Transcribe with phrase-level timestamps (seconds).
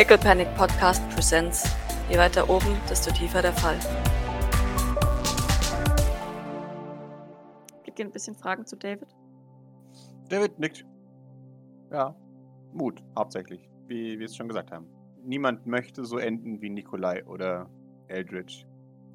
[0.00, 1.76] Pickle Panic Podcast Presents.
[2.08, 3.78] Je weiter oben, desto tiefer der Fall.
[7.84, 9.08] Gibt ihr ein bisschen Fragen zu David?
[10.30, 10.86] David nickt.
[11.92, 12.16] Ja,
[12.72, 14.86] Mut, hauptsächlich, wie wir es schon gesagt haben.
[15.22, 17.68] Niemand möchte so enden wie Nikolai oder
[18.08, 18.64] Eldritch.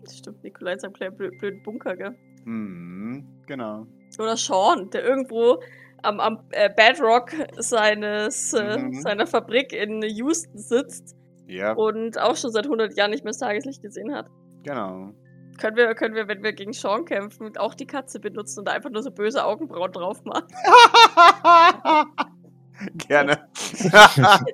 [0.04, 2.16] Das stimmt, Nikolai ist ein kleiner blö- blöden Bunker, gell?
[2.44, 3.88] Hm, genau.
[4.20, 5.64] Oder Sean, der irgendwo
[6.04, 9.02] am, am äh, Bedrock seines, äh, Mhm.
[9.02, 11.16] seiner Fabrik in Houston sitzt
[11.48, 14.28] Ja, und auch schon seit 100 Jahren nicht mehr das Tageslicht gesehen hat.
[14.64, 15.12] genau.
[15.58, 18.90] Können wir, können wir, wenn wir gegen Sean kämpfen, auch die Katze benutzen und einfach
[18.90, 20.48] nur so böse Augenbrauen drauf machen?
[23.08, 23.48] Gerne.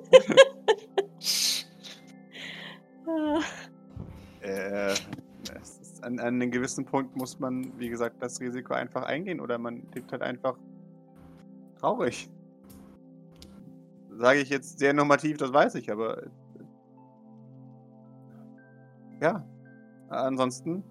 [4.40, 4.94] Äh,
[6.02, 9.82] an, an einem gewissen Punkt muss man, wie gesagt, das Risiko einfach eingehen oder man
[9.94, 10.56] lebt halt einfach
[11.82, 12.30] traurig.
[14.10, 16.22] Sage ich jetzt sehr normativ, das weiß ich, aber.
[19.20, 19.46] Ja.
[20.08, 20.84] Ansonsten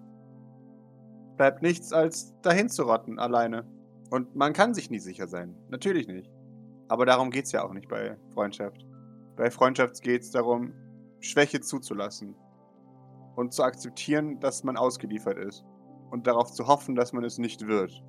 [1.36, 3.64] bleibt nichts als dahin zu rotten, alleine.
[4.10, 5.56] Und man kann sich nie sicher sein.
[5.70, 6.30] Natürlich nicht.
[6.88, 8.84] Aber darum geht es ja auch nicht bei Freundschaft.
[9.36, 10.74] Bei Freundschaft geht es darum,
[11.20, 12.34] Schwäche zuzulassen
[13.36, 15.64] und zu akzeptieren, dass man ausgeliefert ist
[16.10, 18.02] und darauf zu hoffen, dass man es nicht wird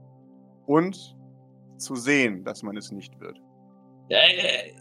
[0.65, 1.15] und
[1.77, 3.39] zu sehen, dass man es nicht wird.
[4.09, 4.71] Äh,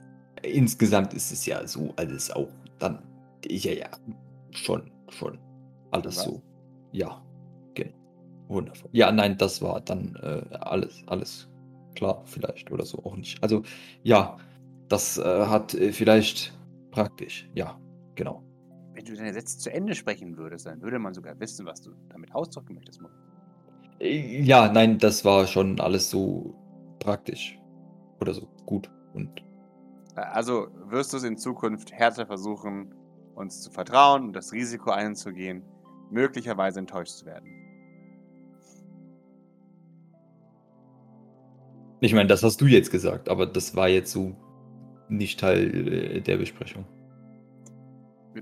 [0.43, 2.49] insgesamt ist es ja so alles auch
[2.79, 3.03] dann.
[3.47, 3.89] Ja, ja.
[4.51, 5.39] Schon, schon.
[5.91, 6.25] Alles Was?
[6.25, 6.43] so.
[6.93, 7.23] Ja.
[7.75, 7.93] Genau.
[8.49, 8.91] Wundervoll.
[8.93, 11.49] Ja, nein, das war dann äh, alles, alles
[11.95, 13.43] klar, vielleicht oder so auch nicht.
[13.43, 13.63] Also,
[14.03, 14.37] ja,
[14.89, 16.53] das äh, hat äh, vielleicht
[16.91, 17.49] praktisch.
[17.55, 17.81] Ja,
[18.15, 18.43] genau.
[18.95, 21.93] Wenn du deine Sätze zu Ende sprechen würdest, dann würde man sogar wissen, was du
[22.11, 23.01] damit ausdrücken möchtest.
[24.01, 26.55] Äh, Ja, nein, das war schon alles so
[27.03, 27.59] praktisch.
[28.21, 28.91] Oder so gut.
[29.15, 29.43] Und
[30.15, 32.95] Also wirst du es in Zukunft härter versuchen,
[33.35, 35.65] uns zu vertrauen und das Risiko einzugehen,
[36.11, 37.63] möglicherweise enttäuscht zu werden.
[42.03, 44.35] ich meine, das hast du jetzt gesagt, aber das war jetzt so
[45.09, 46.85] nicht Teil äh, der Besprechung.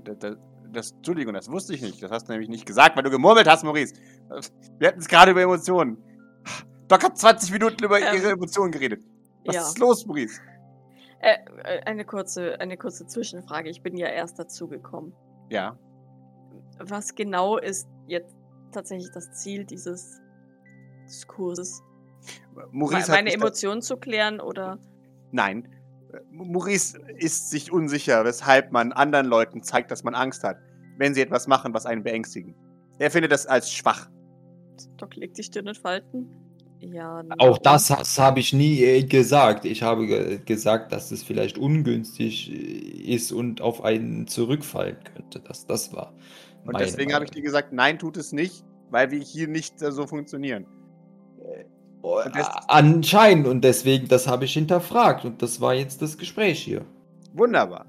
[0.03, 0.37] Das, das,
[0.71, 2.01] das, Entschuldigung, das wusste ich nicht.
[2.01, 3.93] Das hast du nämlich nicht gesagt, weil du gemurmelt hast, Maurice.
[4.79, 5.97] Wir hatten es gerade über Emotionen.
[6.91, 9.01] Doc hat 20 Minuten über Ähm, ihre Emotionen geredet.
[9.45, 9.61] Was ja.
[9.61, 10.41] ist los, Maurice?
[11.21, 13.69] Äh, äh, eine, kurze, eine kurze Zwischenfrage.
[13.69, 15.13] Ich bin ja erst dazugekommen.
[15.49, 15.79] Ja.
[16.79, 18.35] Was genau ist jetzt
[18.73, 20.19] tatsächlich das Ziel dieses
[21.07, 21.81] Diskurses?
[22.71, 24.77] Maurice meine Emotionen zu klären oder
[25.31, 25.69] Nein.
[26.11, 30.57] Äh, Maurice ist sich unsicher, weshalb man anderen Leuten zeigt, dass man Angst hat,
[30.97, 32.53] wenn sie etwas machen, was einen beängstigen.
[32.99, 34.09] Er findet das als schwach.
[34.97, 36.40] Doc legt die Stirn in Falten?
[36.81, 37.23] Ja.
[37.37, 39.65] Auch das, das habe ich nie äh, gesagt.
[39.65, 42.53] Ich habe ge gesagt, dass es vielleicht ungünstig äh,
[43.13, 45.39] ist und auf einen zurückfallen könnte.
[45.39, 46.13] Das, das war.
[46.65, 49.91] Und deswegen habe ich dir gesagt, nein, tut es nicht, weil wir hier nicht äh,
[49.91, 50.65] so funktionieren.
[52.01, 56.59] Und das- Anscheinend und deswegen, das habe ich hinterfragt und das war jetzt das Gespräch
[56.63, 56.83] hier.
[57.33, 57.85] Wunderbar.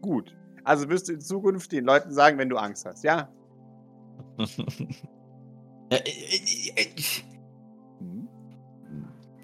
[0.00, 0.34] Gut.
[0.64, 3.28] Also wirst du in Zukunft den Leuten sagen, wenn du Angst hast, ja?
[5.92, 5.98] Ja?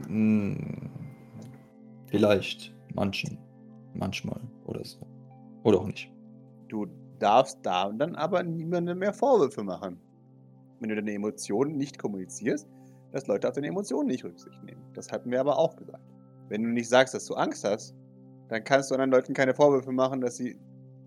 [0.06, 0.90] Hm,
[2.08, 3.38] Vielleicht manchen,
[3.94, 4.98] manchmal oder so.
[5.64, 6.10] Oder auch nicht.
[6.68, 6.86] Du
[7.18, 10.00] darfst da dann aber niemandem mehr Vorwürfe machen.
[10.80, 12.68] Wenn du deine Emotionen nicht kommunizierst,
[13.12, 14.82] dass Leute auf deine Emotionen nicht Rücksicht nehmen.
[14.94, 16.02] Das hatten wir aber auch gesagt.
[16.48, 17.94] Wenn du nicht sagst, dass du Angst hast,
[18.48, 20.56] dann kannst du anderen Leuten keine Vorwürfe machen, dass sie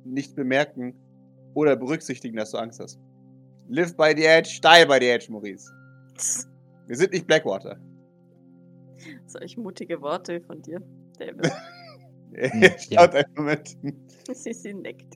[0.04, 0.94] nicht bemerken
[1.54, 3.00] oder berücksichtigen, dass du Angst hast.
[3.70, 5.72] Live by the edge, die by the edge, Maurice.
[6.88, 7.80] Wir sind nicht Blackwater.
[9.28, 10.82] Solch mutige Worte von dir,
[11.18, 11.52] David.
[12.34, 12.78] Er ja.
[12.80, 13.78] schaut einen Moment.
[14.32, 15.16] sie, sie nickt.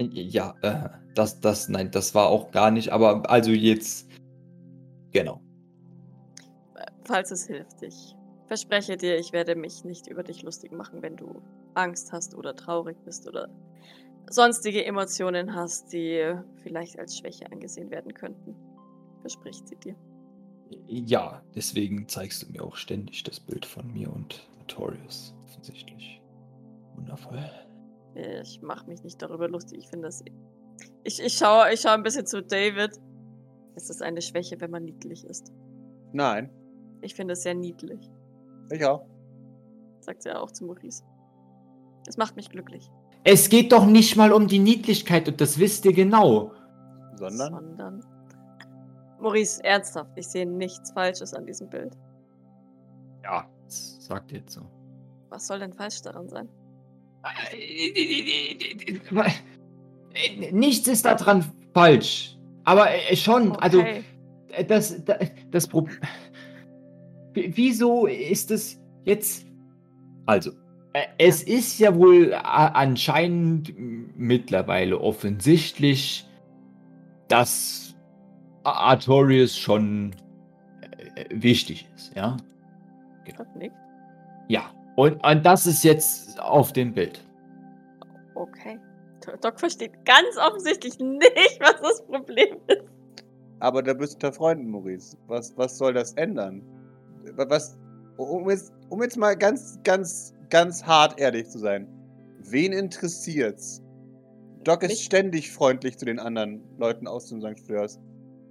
[0.00, 4.08] Ja, äh, das, das, nein, das war auch gar nicht, aber also jetzt.
[5.12, 5.42] Genau.
[7.04, 8.14] Falls es hilft, ich
[8.46, 11.42] verspreche dir, ich werde mich nicht über dich lustig machen, wenn du
[11.74, 13.48] Angst hast oder traurig bist oder
[14.30, 18.54] sonstige Emotionen hast, die vielleicht als Schwäche angesehen werden könnten.
[19.20, 19.96] Verspricht sie dir.
[20.86, 25.34] Ja, deswegen zeigst du mir auch ständig das Bild von mir und Notorious.
[25.46, 26.20] Offensichtlich.
[26.96, 27.42] Wundervoll.
[28.14, 29.78] Ich mache mich nicht darüber lustig.
[29.80, 30.22] Ich finde das.
[31.04, 32.92] Ich, ich schaue ich schau ein bisschen zu David.
[33.76, 35.52] Ist es eine Schwäche, wenn man niedlich ist?
[36.12, 36.50] Nein,
[37.02, 38.00] Ich finde es sehr niedlich,
[38.72, 39.06] ich auch.
[40.00, 41.04] sagt sie auch zu Maurice.
[42.08, 42.90] Es macht mich glücklich.
[43.22, 46.52] Es geht doch nicht mal um die Niedlichkeit und das wisst ihr genau.
[47.16, 47.52] Sondern?
[47.52, 48.04] Sondern.
[49.20, 51.96] Maurice, ernsthaft, ich sehe nichts Falsches an diesem Bild.
[53.22, 54.62] Ja, das sagt ihr jetzt so.
[55.28, 56.48] Was soll denn falsch daran sein?
[60.52, 61.44] Nichts ist daran
[61.74, 62.36] falsch.
[62.64, 64.04] Aber äh, schon, also Okay.
[64.48, 65.18] äh, das, das,
[65.50, 65.98] das Problem.
[67.34, 69.46] Wieso ist es jetzt.
[70.26, 70.50] Also,
[70.92, 73.72] äh, es ist ja wohl anscheinend
[74.16, 76.26] mittlerweile offensichtlich,
[77.28, 77.89] dass
[78.64, 80.14] Artorius schon
[81.16, 82.36] äh, wichtig ist, ja?
[83.56, 83.74] Nickt.
[84.48, 84.70] Ja.
[84.96, 87.24] Und, und das ist jetzt auf dem Bild.
[88.34, 88.78] Okay.
[89.24, 92.82] Do- Doc versteht ganz offensichtlich nicht, was das Problem ist.
[93.60, 95.16] Aber da bist du unter Freunden, Maurice.
[95.26, 96.62] Was, was soll das ändern?
[97.36, 97.78] Wa- Was,
[98.16, 101.86] um jetzt, um jetzt mal ganz, ganz, ganz hart ehrlich zu sein.
[102.40, 103.82] Wen interessiert's?
[104.64, 107.60] Doc ist ständig freundlich zu den anderen Leuten aus dem St.
[107.64, 107.98] Fleurs.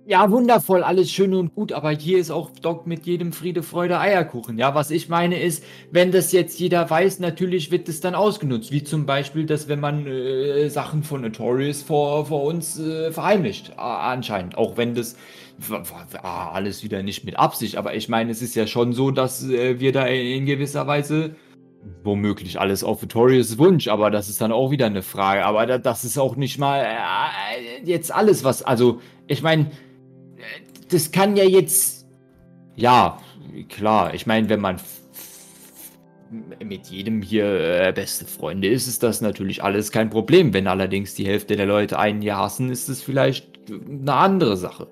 [0.09, 3.99] Ja, wundervoll, alles schön und gut, aber hier ist auch Doc mit jedem Friede, Freude,
[3.99, 4.57] Eierkuchen.
[4.57, 8.71] Ja, was ich meine ist, wenn das jetzt jeder weiß, natürlich wird es dann ausgenutzt.
[8.71, 13.77] Wie zum Beispiel, dass wenn man äh, Sachen von Notorious vor, vor uns äh, verheimlicht,
[13.77, 14.57] a- anscheinend.
[14.57, 15.15] Auch wenn das
[16.23, 19.47] ah, alles wieder nicht mit Absicht, aber ich meine, es ist ja schon so, dass
[19.47, 21.35] äh, wir da in gewisser Weise
[22.03, 25.45] womöglich alles auf Notorious Wunsch, aber das ist dann auch wieder eine Frage.
[25.45, 29.69] Aber da, das ist auch nicht mal äh, jetzt alles, was, also, ich meine,
[30.89, 32.07] das kann ja jetzt.
[32.75, 33.19] Ja,
[33.67, 34.13] klar.
[34.13, 34.77] Ich meine, wenn man
[36.63, 40.53] mit jedem hier äh, beste Freunde ist, ist das natürlich alles kein Problem.
[40.53, 44.87] Wenn allerdings die Hälfte der Leute einen hier hassen, ist es vielleicht eine andere Sache.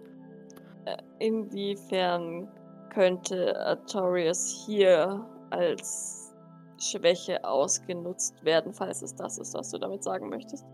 [1.19, 2.47] Inwiefern
[2.93, 6.35] könnte Artorius hier als
[6.79, 10.65] Schwäche ausgenutzt werden, falls es das ist, was du damit sagen möchtest?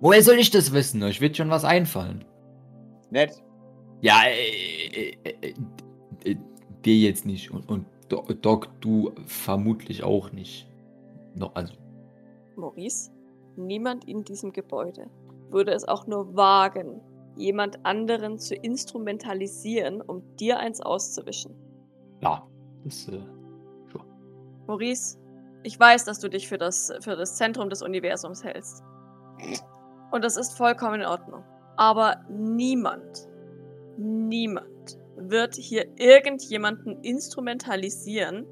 [0.00, 1.02] Woher soll ich das wissen?
[1.02, 2.24] Euch wird schon was einfallen.
[3.10, 3.43] Nett.
[4.04, 5.54] Ja, äh, äh, äh,
[6.24, 6.36] äh,
[6.84, 7.50] dir jetzt nicht.
[7.50, 10.68] Und, und Do- Doc, du vermutlich auch nicht.
[11.34, 11.72] No, also,
[12.54, 13.10] Maurice,
[13.56, 15.06] niemand in diesem Gebäude
[15.48, 17.00] würde es auch nur wagen,
[17.36, 21.54] jemand anderen zu instrumentalisieren, um dir eins auszuwischen.
[22.20, 22.46] ja.
[22.84, 23.18] Das, äh,
[24.66, 25.18] Maurice,
[25.62, 28.82] ich weiß, dass du dich für das, für das Zentrum des Universums hältst.
[30.12, 31.42] Und das ist vollkommen in Ordnung.
[31.76, 33.26] Aber niemand,
[33.96, 38.46] niemand wird hier irgendjemanden instrumentalisieren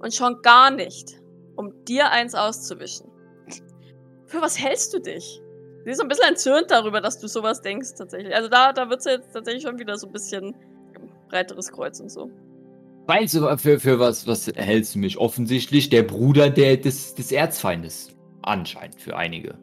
[0.00, 1.20] und schon gar nicht,
[1.56, 3.10] um dir eins auszuwischen.
[4.26, 5.40] Für was hältst du dich?
[5.84, 8.34] Sie ist so ein bisschen entzürnt darüber, dass du sowas denkst, tatsächlich.
[8.34, 10.54] Also da, da wird sie jetzt tatsächlich schon wieder so ein bisschen
[11.30, 12.30] breiteres Kreuz und so.
[13.06, 15.16] Meinst du, für, für was, was hältst du mich?
[15.16, 18.10] Offensichtlich der Bruder der, des, des Erzfeindes.
[18.42, 19.56] Anscheinend für einige.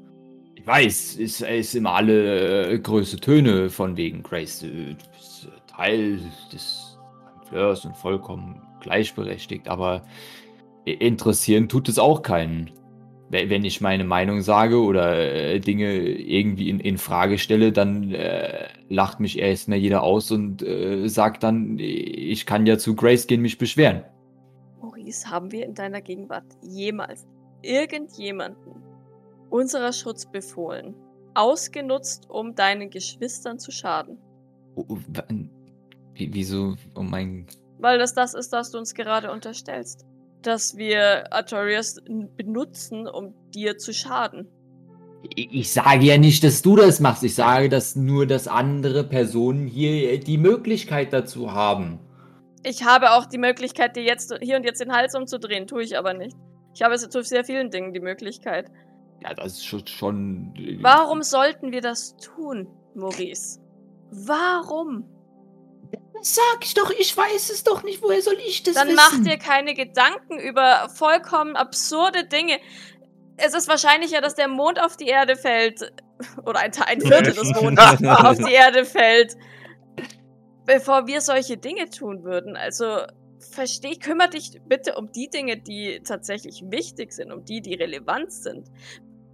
[0.56, 4.66] Ich weiß, es ist immer alle äh, größte Töne von wegen Grace.
[5.76, 6.20] Teil
[6.52, 6.98] des
[7.48, 10.04] Fleurs und vollkommen gleichberechtigt, aber
[10.86, 12.72] interessieren tut es auch keinen.
[13.30, 18.12] We- Wenn ich meine Meinung sage oder äh, Dinge irgendwie in, in Frage stelle, dann
[18.12, 23.26] äh, lacht mich erstmal jeder aus und äh, sagt dann, ich kann ja zu Grace
[23.26, 24.04] gehen, mich beschweren.
[24.80, 27.26] Maurice, haben wir in deiner Gegenwart jemals
[27.64, 28.84] irgendjemanden
[29.50, 30.94] unserer Schutz befohlen,
[31.34, 34.20] ausgenutzt, um deinen Geschwistern zu schaden?
[36.16, 36.76] Wie- Wieso?
[36.96, 37.46] Oh mein.
[37.80, 40.06] Weil das das ist, was du uns gerade unterstellst.
[40.42, 42.02] Dass wir Artorias
[42.38, 44.48] benutzen, um dir zu schaden.
[45.36, 47.24] Ich sage ja nicht, dass du das machst.
[47.24, 52.00] Ich sage, dass nur, dass andere Personen hier die Möglichkeit dazu haben.
[52.64, 55.98] Ich habe auch die Möglichkeit, dir jetzt hier und jetzt den Hals umzudrehen, tue ich
[55.98, 56.36] aber nicht.
[56.76, 58.72] Ich habe zu sehr vielen Dingen die Möglichkeit.
[59.24, 59.88] Ja, das ist schon.
[59.88, 63.60] schon äh, Warum sollten wir das tun, Maurice?
[64.12, 65.06] Warum?
[66.22, 68.02] Sag ich doch, ich weiß es doch nicht.
[68.02, 68.96] Woher soll ich das Dann wissen?
[68.96, 72.60] mach dir keine Gedanken über vollkommen absurde Dinge.
[73.38, 75.92] Es ist wahrscheinlicher, dass der Mond auf die Erde fällt.
[76.46, 79.36] Oder ein, ein Viertel des Mondes auf die Erde fällt.
[80.66, 82.56] Bevor wir solche Dinge tun würden.
[82.56, 83.02] Also,
[83.52, 88.32] versteh, kümmere dich bitte um die Dinge, die tatsächlich wichtig sind, um die, die relevant
[88.32, 88.70] sind.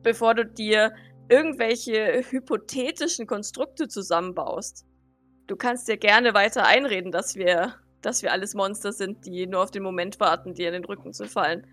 [0.03, 0.93] Bevor du dir
[1.29, 4.85] irgendwelche hypothetischen Konstrukte zusammenbaust.
[5.51, 9.62] Du kannst dir gerne weiter einreden, dass wir, dass wir alles Monster sind, die nur
[9.62, 11.67] auf den Moment warten, dir in den Rücken zu fallen.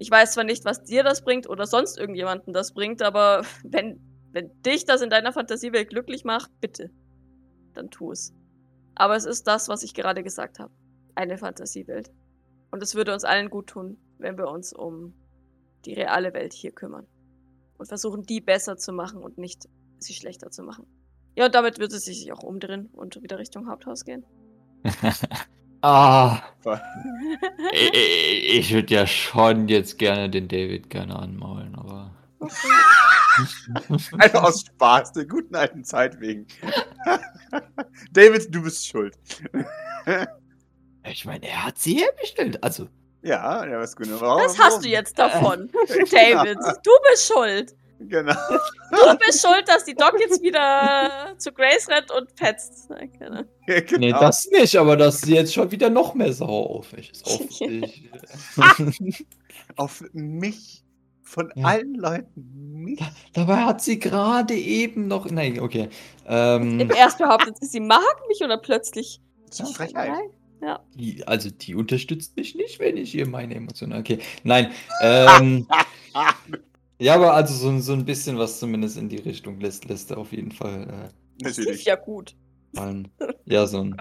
[0.00, 4.00] Ich weiß zwar nicht, was dir das bringt oder sonst irgendjemanden das bringt, aber wenn,
[4.32, 6.90] wenn dich das in deiner Fantasiewelt glücklich macht, bitte,
[7.72, 8.34] dann tu es.
[8.96, 10.72] Aber es ist das, was ich gerade gesagt habe.
[11.14, 12.10] Eine Fantasiewelt.
[12.72, 15.14] Und es würde uns allen gut tun, wenn wir uns um
[15.84, 17.06] die reale Welt hier kümmern.
[17.78, 19.68] Und versuchen, die besser zu machen und nicht
[19.98, 20.84] sie schlechter zu machen.
[21.36, 24.24] Ja, und damit wird es sich auch umdrehen und wieder Richtung Haupthaus gehen.
[25.82, 26.40] ah,
[27.72, 32.14] ich, ich würde ja schon jetzt gerne den David gerne anmaulen, aber.
[34.18, 36.46] Einfach aus Spaß, der guten alten Zeit wegen.
[38.12, 39.16] David, du bist schuld.
[41.06, 42.62] Ich meine, er hat sie hergestellt.
[42.62, 42.88] Also,
[43.22, 44.20] ja, ja, was genau.
[44.20, 45.70] Was hast du jetzt davon,
[46.10, 46.58] David?
[46.84, 47.74] Du bist schuld.
[48.00, 48.34] Genau.
[48.90, 52.88] Du bist schuld, dass die Doc jetzt wieder zu Grace rennt und petzt.
[53.18, 53.42] Genau.
[53.66, 53.98] Ja, genau.
[53.98, 57.26] nee, das nicht, aber dass sie jetzt schon wieder noch mehr sauer auf mich ist.
[57.26, 58.10] Auf dich.
[59.76, 60.82] Auf mich.
[61.22, 61.66] Von Ja.
[61.66, 62.82] allen Leuten.
[62.84, 63.00] Mich.
[63.32, 65.30] Dabei hat sie gerade eben noch.
[65.30, 65.88] Nein, okay.
[66.26, 69.20] Ähm, Erst behauptet sie, sie mag mich oder plötzlich.
[69.48, 70.10] Das ist Frechheit.
[70.60, 70.78] Nein.
[70.94, 73.98] die, also, die unterstützt mich nicht, wenn ich ihr meine Emotionen.
[73.98, 74.18] Okay.
[74.42, 74.70] Nein.
[75.00, 75.66] Ähm,
[76.98, 80.18] ja, aber also so, so ein bisschen was zumindest in die Richtung lässt, lässt er
[80.18, 81.10] auf jeden Fall
[81.40, 81.84] äh, Natürlich.
[81.84, 82.36] ja gut.
[82.74, 83.08] fallen.
[83.46, 83.96] Ja, so ein.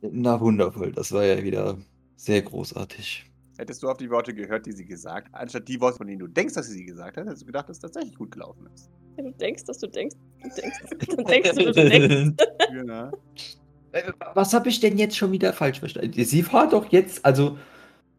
[0.00, 0.92] Na, wundervoll.
[0.92, 1.76] Das war ja wieder
[2.16, 3.24] sehr großartig.
[3.58, 6.20] Hättest du auf die Worte gehört, die sie gesagt hat, anstatt die Worte, von denen
[6.20, 8.68] du denkst, dass sie sie gesagt hat, hättest du gedacht, dass es tatsächlich gut gelaufen
[8.72, 8.88] ist.
[9.16, 10.78] Wenn du denkst, dass du denkst, du denkst,
[11.16, 12.44] dann denkst du, du denkst.
[12.70, 13.10] Genau.
[14.34, 16.22] Was habe ich denn jetzt schon wieder falsch verstanden?
[16.24, 17.58] Sie war doch jetzt, also,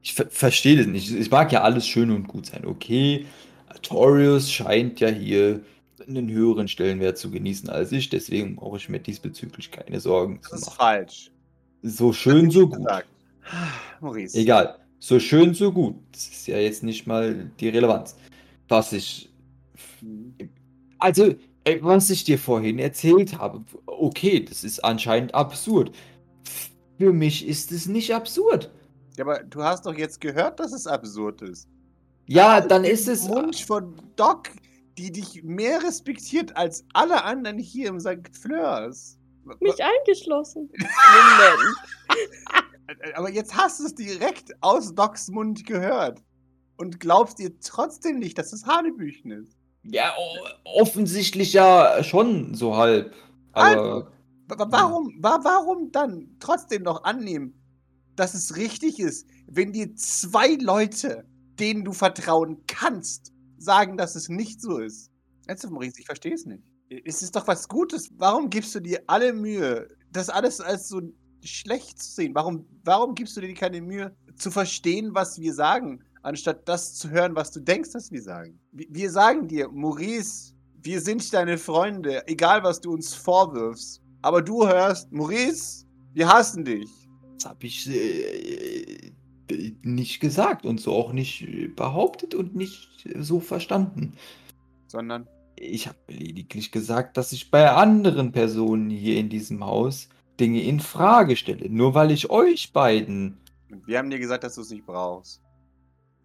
[0.01, 1.12] ich ver verstehe das nicht.
[1.12, 2.65] Es mag ja alles schön und gut sein.
[2.65, 3.25] Okay,
[3.68, 5.62] Artorius scheint ja hier
[6.08, 10.50] einen höheren Stellenwert zu genießen als ich, deswegen brauche ich mir diesbezüglich keine Sorgen Das
[10.50, 10.77] zu ist machen.
[10.77, 11.32] falsch.
[11.84, 12.77] So schön, so gut.
[12.77, 13.08] Gesagt.
[14.01, 14.38] Maurice.
[14.38, 14.79] Egal.
[15.00, 15.96] So schön, so gut.
[16.12, 18.15] Das ist ja jetzt nicht mal die Relevanz.
[18.68, 19.29] Was ich.
[20.98, 21.36] Also,
[21.82, 25.91] was ich dir vorhin erzählt habe, okay, das ist anscheinend absurd.
[26.98, 28.70] Für mich ist es nicht absurd.
[29.20, 31.68] Ja, aber du hast doch jetzt gehört, dass es absurd ist.
[32.28, 33.28] Ja, dann ist es.
[33.28, 34.50] Wunsch von Doc,
[34.98, 38.30] die dich mehr respektiert als alle anderen hier im St.
[38.42, 39.18] Fleurs.
[39.60, 40.70] Mich eingeschlossen.
[40.78, 41.76] Moment.
[43.16, 46.24] Aber jetzt hast du es direkt aus Docs Mund gehört.
[46.78, 49.58] Und glaubst dir trotzdem nicht, dass es Hanebüchen ist.
[49.84, 50.14] Ja,
[50.64, 53.14] offensichtlich ja schon so halb.
[53.52, 54.12] Aber.
[54.48, 57.59] Wa- Warum, wa- warum dann trotzdem noch annehmen,
[58.20, 61.26] dass es richtig ist, wenn dir zwei Leute,
[61.58, 65.10] denen du vertrauen kannst, sagen, dass es nicht so ist?
[65.48, 66.64] Ernsthaft, Maurice, ich verstehe es nicht.
[67.06, 68.10] Es ist doch was Gutes.
[68.18, 71.02] Warum gibst du dir alle Mühe, das alles als so
[71.44, 72.36] schlecht zu sehen?
[72.36, 77.10] Warum, warum gibst du dir keine Mühe, zu verstehen, was wir sagen, anstatt das zu
[77.10, 78.60] hören, was du denkst, dass wir sagen?
[78.72, 84.02] Wir, wir sagen dir, Maurice, wir sind deine Freunde, egal was du uns vorwirfst.
[84.22, 86.99] Aber du hörst, Maurice, wir hassen dich.
[87.39, 89.12] Das habe ich äh,
[89.81, 94.13] nicht gesagt und so auch nicht äh, behauptet und nicht so verstanden.
[94.88, 100.62] Sondern, Ich habe lediglich gesagt, dass ich bei anderen Personen hier in diesem Haus Dinge
[100.62, 101.69] in Frage stelle.
[101.69, 103.38] Nur weil ich euch beiden.
[103.86, 105.41] wir haben dir gesagt, dass du es nicht brauchst.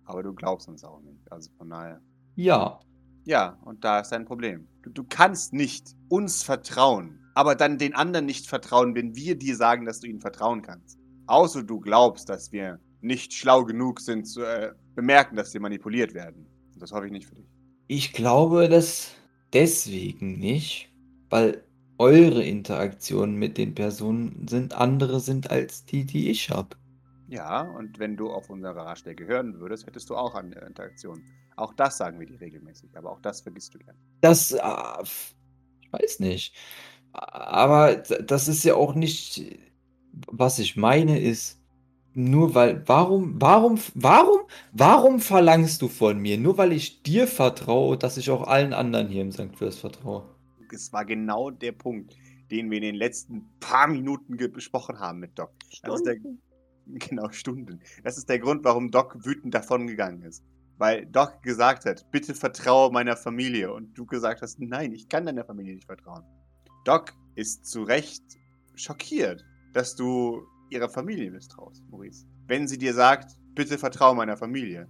[0.04, 1.30] Aber du glaubst uns auch nicht.
[1.30, 2.00] Also von daher.
[2.35, 2.80] Ja.
[3.25, 4.66] Ja, und da ist dein Problem.
[4.83, 9.56] Du, du kannst nicht uns vertrauen, aber dann den anderen nicht vertrauen, wenn wir dir
[9.56, 10.99] sagen, dass du ihnen vertrauen kannst.
[11.26, 16.14] Außer du glaubst, dass wir nicht schlau genug sind zu äh, bemerken, dass wir manipuliert
[16.14, 16.47] werden.
[16.73, 17.47] Und das hoffe ich nicht für dich.
[17.87, 19.14] Ich glaube das
[19.52, 20.90] deswegen nicht,
[21.31, 21.62] weil
[21.99, 26.76] eure Interaktionen mit den Personen sind andere sind als die, die ich habe.
[27.28, 31.23] Ja, und wenn du auf unsere Ratschläge hören würdest, hättest du auch eine Interaktion.
[31.57, 33.97] Auch das sagen wir dir regelmäßig, aber auch das vergisst du gern.
[34.21, 34.59] Das, äh,
[35.83, 36.54] ich weiß nicht.
[37.12, 39.57] Aber das ist ja auch nicht,
[40.26, 41.61] was ich meine ist,
[42.14, 44.42] nur weil, warum, warum, warum,
[44.73, 46.38] warum verlangst du von mir?
[46.38, 49.56] Nur weil ich dir vertraue, dass ich auch allen anderen hier im St.
[49.56, 50.25] Fleurs vertraue.
[50.73, 52.16] Es war genau der Punkt,
[52.50, 55.50] den wir in den letzten paar Minuten besprochen haben mit Doc.
[55.83, 56.16] Das ist der,
[56.87, 57.80] genau, Stunden.
[58.04, 60.44] Das ist der Grund, warum Doc wütend davongegangen ist.
[60.78, 63.73] Weil Doc gesagt hat, bitte vertraue meiner Familie.
[63.73, 66.25] Und du gesagt hast, nein, ich kann deiner Familie nicht vertrauen.
[66.85, 68.23] Doc ist zu Recht
[68.75, 69.44] schockiert,
[69.75, 72.25] dass du ihrer Familie misstraust, Maurice.
[72.47, 74.88] Wenn sie dir sagt, bitte vertraue meiner Familie.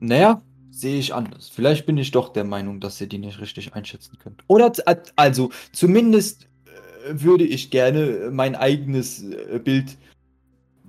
[0.00, 1.48] Naja, sehe ich anders.
[1.48, 4.44] Vielleicht bin ich doch der Meinung, dass ihr die nicht richtig einschätzen könnt.
[4.46, 4.72] Oder,
[5.16, 9.98] also, zumindest äh, würde ich gerne mein eigenes äh, Bild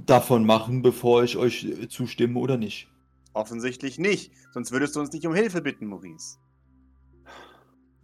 [0.06, 2.88] davon machen, bevor ich euch äh, zustimme oder nicht.
[3.34, 6.38] Offensichtlich nicht, sonst würdest du uns nicht um Hilfe bitten, Maurice.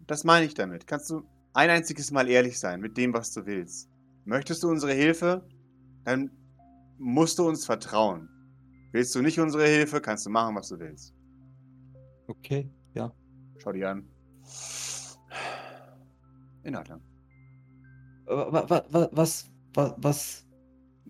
[0.07, 0.87] Das meine ich damit.
[0.87, 1.23] Kannst du
[1.53, 3.89] ein einziges Mal ehrlich sein mit dem, was du willst?
[4.25, 5.47] Möchtest du unsere Hilfe?
[6.03, 6.31] Dann
[6.97, 8.29] musst du uns vertrauen.
[8.91, 11.13] Willst du nicht unsere Hilfe, kannst du machen, was du willst.
[12.27, 13.13] Okay, ja.
[13.57, 14.07] Schau dir an.
[16.63, 17.01] In Ordnung.
[18.25, 20.45] Wa- wa- wa- Was, wa- was?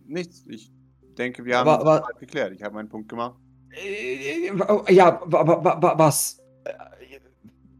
[0.06, 0.44] Nichts.
[0.48, 0.72] Ich
[1.18, 2.54] denke, wir haben Aber- es aber- geklärt.
[2.54, 3.40] Ich habe meinen Punkt gemacht.
[3.72, 4.48] Äh,
[4.94, 6.40] Ja, wa- wa- wa- wa- was?
[6.66, 6.74] Äh,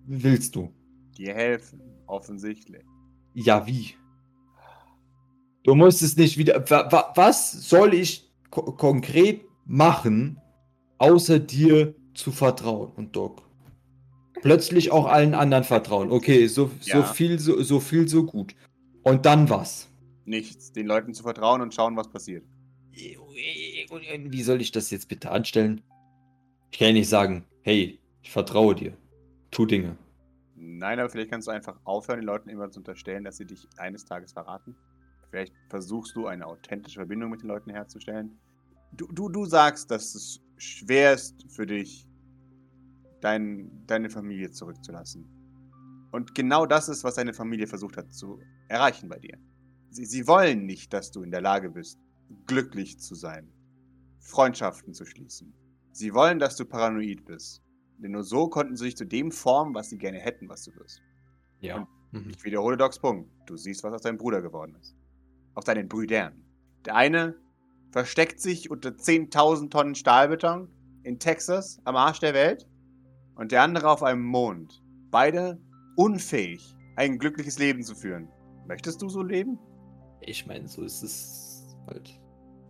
[0.06, 0.74] willst du?
[1.18, 2.86] Dir helfen, offensichtlich.
[3.34, 3.96] Ja, wie?
[5.66, 6.64] Du musst es nicht wieder.
[6.70, 10.40] Wa wa was soll ich ko konkret machen,
[11.00, 12.92] außer dir zu vertrauen?
[12.96, 13.42] Und Doc.
[14.42, 16.12] Plötzlich auch allen anderen vertrauen.
[16.12, 17.04] Okay, so, so, Ja.
[17.04, 18.56] viel, so, so viel, so gut.
[19.02, 19.90] Und dann was?
[20.26, 20.72] Nichts.
[20.72, 22.46] Den Leuten zu vertrauen und schauen, was passiert.
[22.94, 25.82] Wie soll ich das jetzt bitte anstellen?
[26.72, 28.96] Ich kann ja nicht sagen, hey, ich vertraue dir.
[29.50, 29.98] Tu Dinge.
[30.56, 33.68] Nein, aber vielleicht kannst du einfach aufhören, den Leuten immer zu unterstellen, dass sie dich
[33.78, 34.76] eines Tages verraten.
[35.36, 38.40] Vielleicht versuchst du eine authentische Verbindung mit den Leuten herzustellen.
[38.94, 42.08] Du, du, du sagst, dass es schwer ist für dich,
[43.20, 45.28] dein, deine Familie zurückzulassen.
[46.14, 48.40] Und genau das ist, was deine Familie versucht hat zu
[48.70, 49.38] erreichen bei dir.
[49.90, 52.00] Sie, sie wollen nicht, dass du in der Lage bist,
[52.48, 53.52] glücklich zu sein,
[54.20, 55.54] Freundschaften zu schließen.
[55.92, 57.62] Sie wollen, dass du paranoid bist.
[57.98, 60.74] Denn nur so konnten sie dich zu dem formen, was sie gerne hätten, was du
[60.76, 61.02] wirst.
[61.60, 61.86] Ja.
[62.12, 62.30] Mhm.
[62.30, 63.30] Ich wiederhole Docs Punkt.
[63.48, 64.96] Du siehst, was aus deinem Bruder geworden ist.
[65.56, 66.44] Aus deinen Brüdern.
[66.86, 67.36] Der eine
[67.92, 70.70] versteckt sich unter 10.000 Tonnen Stahlbeton
[71.04, 72.68] in Texas am Arsch der Welt
[73.36, 74.84] und der andere auf einem Mond.
[75.12, 75.60] Beide
[75.96, 78.28] unfähig, ein glückliches Leben zu führen.
[78.68, 79.58] Möchtest du so leben?
[80.22, 82.20] Ich meine, so ist es halt.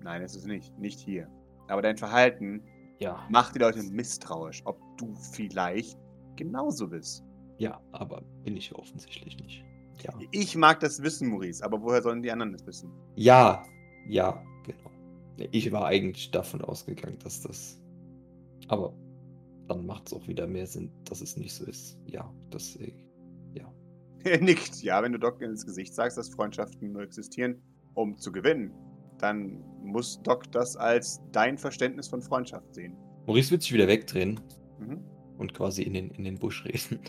[0.01, 0.77] Nein, es ist nicht.
[0.77, 1.27] Nicht hier.
[1.67, 2.61] Aber dein Verhalten
[2.99, 3.25] Ja.
[3.29, 5.97] macht die Leute misstrauisch, ob du vielleicht
[6.35, 7.23] genauso bist.
[7.57, 9.63] Ja, aber bin ich offensichtlich nicht.
[10.03, 10.13] Ja.
[10.31, 12.91] Ich mag das wissen, Maurice, aber woher sollen die anderen das wissen?
[13.15, 13.63] Ja,
[14.07, 14.91] ja, genau.
[15.51, 17.79] Ich war eigentlich davon ausgegangen, dass das.
[18.67, 18.93] Aber
[19.67, 21.97] dann macht es auch wieder mehr Sinn, dass es nicht so ist.
[22.05, 23.09] Ja, deswegen.
[23.53, 23.71] Ja.
[24.23, 24.81] Er nickt.
[24.81, 27.61] Ja, wenn du Doc ins Gesicht sagst, dass Freundschaften nur existieren,
[27.93, 28.71] um zu gewinnen,
[29.19, 32.95] dann muss Doc das als dein Verständnis von Freundschaft sehen.
[33.27, 34.39] Maurice wird sich wieder wegdrehen
[34.79, 34.99] Mhm.
[35.37, 36.99] und quasi in den, in den Busch reden.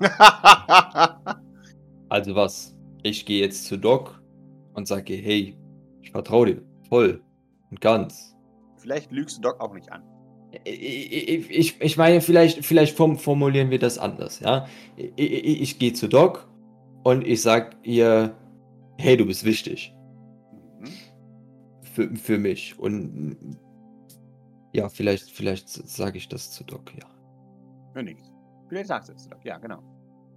[2.08, 2.76] Also was?
[3.02, 4.22] Ich gehe jetzt zu Doc
[4.74, 5.56] und sage, hey,
[6.02, 6.62] ich vertraue dir.
[6.88, 7.20] Voll
[7.70, 8.36] und ganz.
[8.76, 10.02] Vielleicht lügst du Doc auch nicht an.
[10.64, 14.66] Ich, ich, ich meine, vielleicht, vielleicht form- formulieren wir das anders, ja.
[14.96, 16.48] Ich, ich, ich gehe zu Doc
[17.04, 18.34] und ich sag ihr,
[18.98, 19.92] hey, du bist wichtig
[20.78, 20.88] Mhm.
[21.82, 22.78] für, für mich.
[22.78, 23.36] Und
[24.72, 27.06] ja, vielleicht, vielleicht sage ich das zu Doc, ja.
[27.94, 28.30] Er nickt.
[28.68, 29.44] Vielleicht sagst du es zu Doc.
[29.44, 29.82] Ja, genau.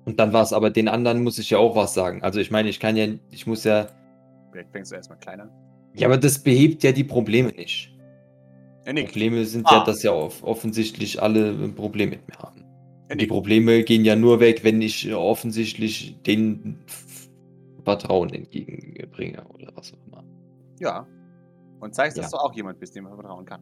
[0.10, 2.24] Und dann war's, aber den anderen muss ich ja auch was sagen.
[2.24, 3.88] Also ich meine, ich kann ja, ich muss ja,
[4.52, 5.52] Vielleicht fängst du erstmal klein an.
[5.96, 7.96] ja, aber das behebt ja die Probleme nicht.
[8.92, 9.10] Nickt.
[9.12, 9.78] Probleme sind Ah.
[9.78, 12.64] ja, dass ja off offensichtlich alle ein Problem mit mir haben.
[13.08, 13.28] Er Die.
[13.28, 16.80] Probleme gehen ja nur weg, wenn ich äh, offensichtlich den
[17.86, 20.24] Vertrauen entgegenbringe oder was auch immer.
[20.80, 21.06] Ja.
[21.82, 22.38] Und zeigst, dass Ja.
[22.40, 23.62] du auch jemand bist, dem man vertrauen kann.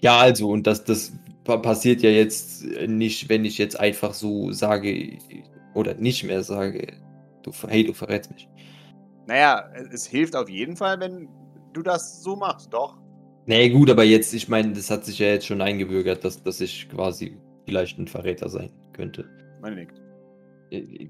[0.00, 1.12] Ja, also, und das, das
[1.44, 5.18] passiert ja jetzt nicht, wenn ich jetzt einfach so sage
[5.74, 6.94] oder nicht mehr sage,
[7.42, 8.48] du, hey, du verrätst mich.
[9.26, 11.28] Naja, es, hilft auf jeden Fall, wenn
[11.72, 12.72] du das so machst.
[12.72, 12.98] Doch.
[13.46, 16.60] Nee, gut, aber jetzt, ich meine, das hat sich ja jetzt schon eingebürgert, dass, dass
[16.60, 19.28] ich quasi vielleicht ein Verräter sein könnte.
[19.60, 20.00] Man nickt.
[20.70, 21.08] Äh,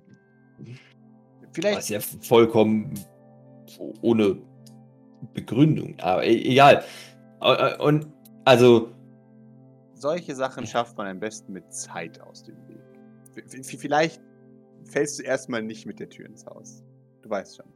[1.52, 1.78] Vielleicht.
[1.78, 2.94] Was ja vollkommen
[4.02, 4.36] ohne
[5.32, 6.84] Begründung, aber e- egal.
[7.78, 8.08] Und
[8.44, 8.93] also,
[10.04, 13.64] Solche Sachen schafft man am besten mit Zeit aus dem Weg.
[13.64, 14.20] Vielleicht
[14.84, 16.84] fällst du erstmal nicht mit der Tür ins Haus.
[17.22, 17.72] Du weißt schon.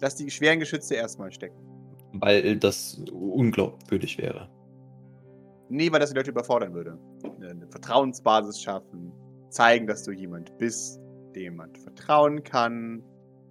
[0.00, 1.58] Lass die schweren Geschütze erstmal stecken.
[2.14, 4.48] weil das unglaubwürdig wäre.
[5.68, 6.98] Nee, weil das die Leute überfordern würde.
[7.42, 9.12] Eine Vertrauensbasis schaffen,
[9.50, 10.98] zeigen, dass du jemand bist,
[11.34, 13.04] dem man vertrauen kann,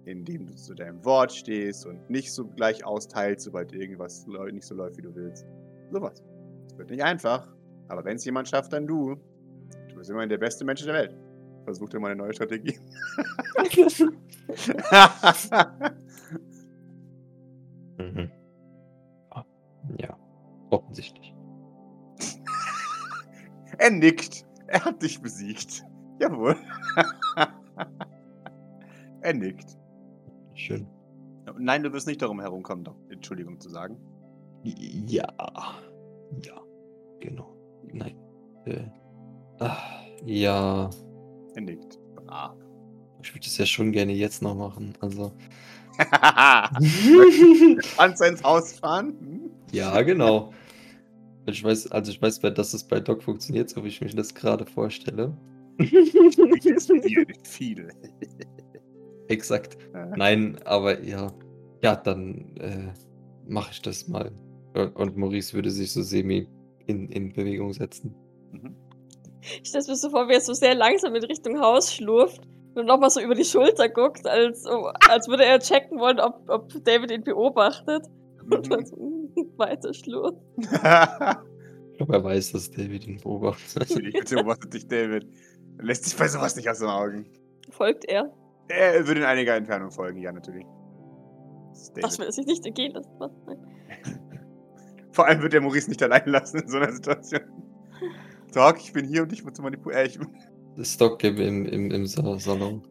[0.04, 4.74] indem du zu deinem Wort stehst und nicht so gleich austeilst, sobald irgendwas nicht so
[4.74, 5.46] läuft, wie du willst.
[5.92, 6.24] Sowas.
[6.66, 7.54] Es wird nicht einfach,
[7.88, 9.16] aber wenn es jemand schafft, dann du.
[9.88, 11.16] Du bist immerhin der beste Mensch der Welt.
[11.64, 12.78] Versuch dir mal eine neue Strategie.
[17.98, 18.30] Mhm.
[19.34, 19.46] Ja.
[19.98, 20.18] ja,
[20.68, 21.34] offensichtlich.
[23.78, 24.46] er nickt.
[24.66, 25.82] Er hat dich besiegt.
[26.20, 26.56] Jawohl.
[29.22, 29.78] er nickt.
[30.54, 30.86] Schön.
[31.58, 33.98] Nein, du wirst nicht darum herumkommen, doch Entschuldigung zu sagen.
[34.62, 35.32] Ja.
[36.44, 36.60] Ja.
[37.20, 37.55] Genau.
[37.92, 38.16] Nein.
[38.66, 38.84] Äh.
[39.60, 39.76] Ah,
[40.24, 40.90] ja.
[41.54, 41.98] Er nickt.
[42.14, 42.56] Brav.
[43.22, 44.94] Ich würde es ja schon gerne jetzt noch machen.
[45.00, 45.32] Also.
[47.96, 49.16] Kannst du ins Haus fahren?
[49.18, 49.50] Hm?
[49.72, 50.52] ja, genau.
[51.46, 54.34] Ich weiß, also ich weiß, dass es bei Doc funktioniert, so wie ich mich das
[54.34, 55.36] gerade vorstelle.
[55.78, 57.88] Viel, nicht viel.
[59.28, 59.78] Exakt.
[60.16, 61.32] Nein, aber ja.
[61.82, 62.92] Ja, dann äh,
[63.48, 64.32] mache ich das mal.
[64.74, 66.48] Und, und Maurice würde sich so semi
[66.86, 68.14] in, in Bewegung setzen.
[68.52, 68.76] Mhm.
[69.62, 72.40] Ich stelle mir so vor, wie er so sehr langsam in Richtung Haus schlurft
[72.74, 74.66] und nochmal so über die Schulter guckt, als,
[75.08, 78.06] als würde er checken wollen, ob, ob David ihn beobachtet.
[78.50, 78.86] Und dann Mhm.
[78.86, 80.38] so weiter schlurft.
[81.98, 83.74] Ich glaube, er weiß, dass David ihn beobachtet.
[83.88, 85.26] Natürlich beobachtet dich, David.
[85.80, 87.24] Lässt sich bei sowas nicht aus den Augen.
[87.70, 88.30] Folgt er.
[88.68, 90.66] Er würde in einiger Entfernung folgen, ja, natürlich.
[91.70, 92.04] Das David.
[92.04, 93.10] Das will er sich nicht entgehen lassen.
[95.16, 97.40] Vor allem wird der Maurice nicht allein lassen in so einer Situation.
[98.54, 100.04] Doc, ich bin hier, um dich zu manipulieren.
[100.04, 102.82] Äh, ich- Stock im, im, im, im Sa- Salon.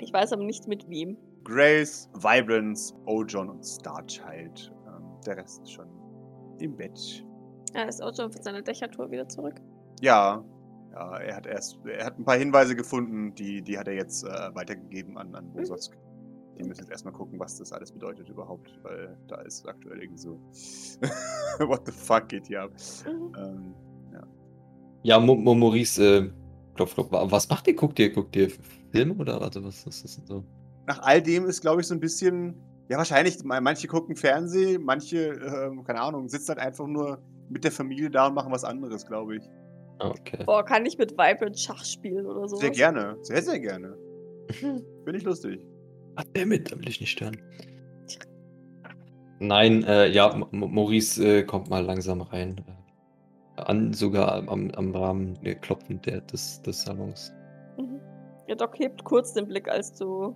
[0.00, 1.16] Ich weiß aber nicht mit wem.
[1.44, 4.72] Grace, Vibrance, Ojon und Starchild.
[4.86, 5.88] Ähm, der Rest ist schon
[6.60, 7.24] im Bett.
[7.74, 9.56] Er ist auch schon von seiner Dächertour wieder zurück.
[10.00, 10.44] Ja,
[10.92, 14.22] ja er hat erst, er hat ein paar Hinweise gefunden, die, die hat er jetzt
[14.24, 15.96] äh, weitergegeben an, an Bososk.
[16.58, 20.18] Die müssen jetzt erstmal gucken, was das alles bedeutet überhaupt, weil da ist aktuell irgendwie
[20.20, 20.40] so.
[21.68, 22.72] What the fuck geht hier ab?
[23.06, 23.32] Mhm.
[23.38, 23.74] Ähm,
[25.04, 26.30] Ja, Maurice, äh,
[26.74, 27.12] klopf, klopf.
[27.12, 27.76] Wa- Was macht ihr?
[27.76, 28.50] Guckt ihr, guckt ihr
[28.90, 30.44] Filme oder also was ist das denn so?
[30.86, 32.54] nach all dem ist, glaube ich, so ein bisschen.
[32.88, 37.62] Ja, wahrscheinlich, ma- manche gucken Fernsehen, manche, ähm, keine Ahnung, sitzen halt einfach nur mit
[37.62, 39.44] der Familie da und machen was anderes, glaube ich.
[39.98, 40.44] Ah, okay.
[40.46, 42.56] Boah, kann ich mit Vibrant Schach spielen oder so?
[42.56, 43.18] Sehr gerne.
[43.20, 43.94] Sehr, sehr gerne.
[44.50, 44.82] Finde
[45.14, 45.60] ich lustig.
[46.18, 47.36] Ah, damit, da will ich nicht stören.
[49.38, 52.60] Nein, äh, ja, M Maurice äh, kommt mal langsam rein.
[53.56, 57.32] Äh, an, sogar am, am Rahmen äh, klopfen der, des, des Salons.
[57.76, 58.00] Mhm.
[58.48, 60.34] Der Doc hebt kurz den Blick, als du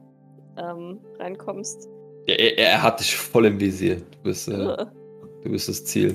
[0.56, 1.88] ähm, reinkommst.
[2.28, 3.96] Ja, er, er hat dich voll im Visier.
[3.96, 4.86] Du bist, äh,
[5.42, 6.14] du bist das Ziel.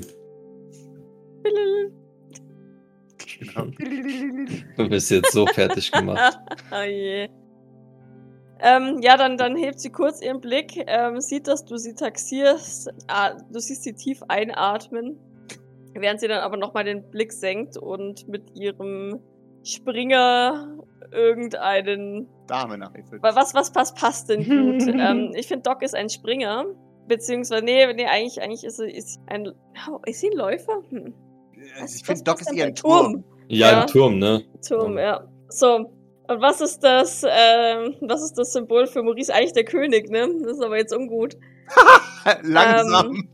[4.78, 6.38] Du bist jetzt so fertig gemacht.
[6.72, 7.28] oh je.
[8.60, 12.90] Ähm, ja, dann, dann hebt sie kurz ihren Blick, ähm, sieht, dass du sie taxierst,
[13.06, 15.16] ah, du siehst sie tief einatmen,
[15.94, 19.20] während sie dann aber nochmal den Blick senkt und mit ihrem
[19.62, 20.76] Springer
[21.12, 22.78] irgendeinen Dame.
[22.80, 24.88] Wa- Was, was, was passt denn gut?
[24.98, 26.64] ähm, ich finde, Doc ist ein Springer.
[27.06, 29.48] Beziehungsweise, nee, nee, eigentlich, eigentlich ist sie ist ein.
[29.90, 30.82] Oh, ist sie ein Läufer?
[30.90, 31.14] Hm.
[31.80, 33.24] Also ich finde, Doc passt ist eher ein Turm.
[33.48, 33.80] Ja, Ja.
[33.82, 34.44] im Turm, ne?
[34.66, 35.24] Turm, ja.
[35.48, 35.90] So.
[36.28, 39.32] Und was ist das, ähm, was ist das Symbol für Maurice?
[39.34, 40.28] Eigentlich der König, ne?
[40.42, 41.36] Das ist aber jetzt ungut.
[42.42, 43.28] Langsam.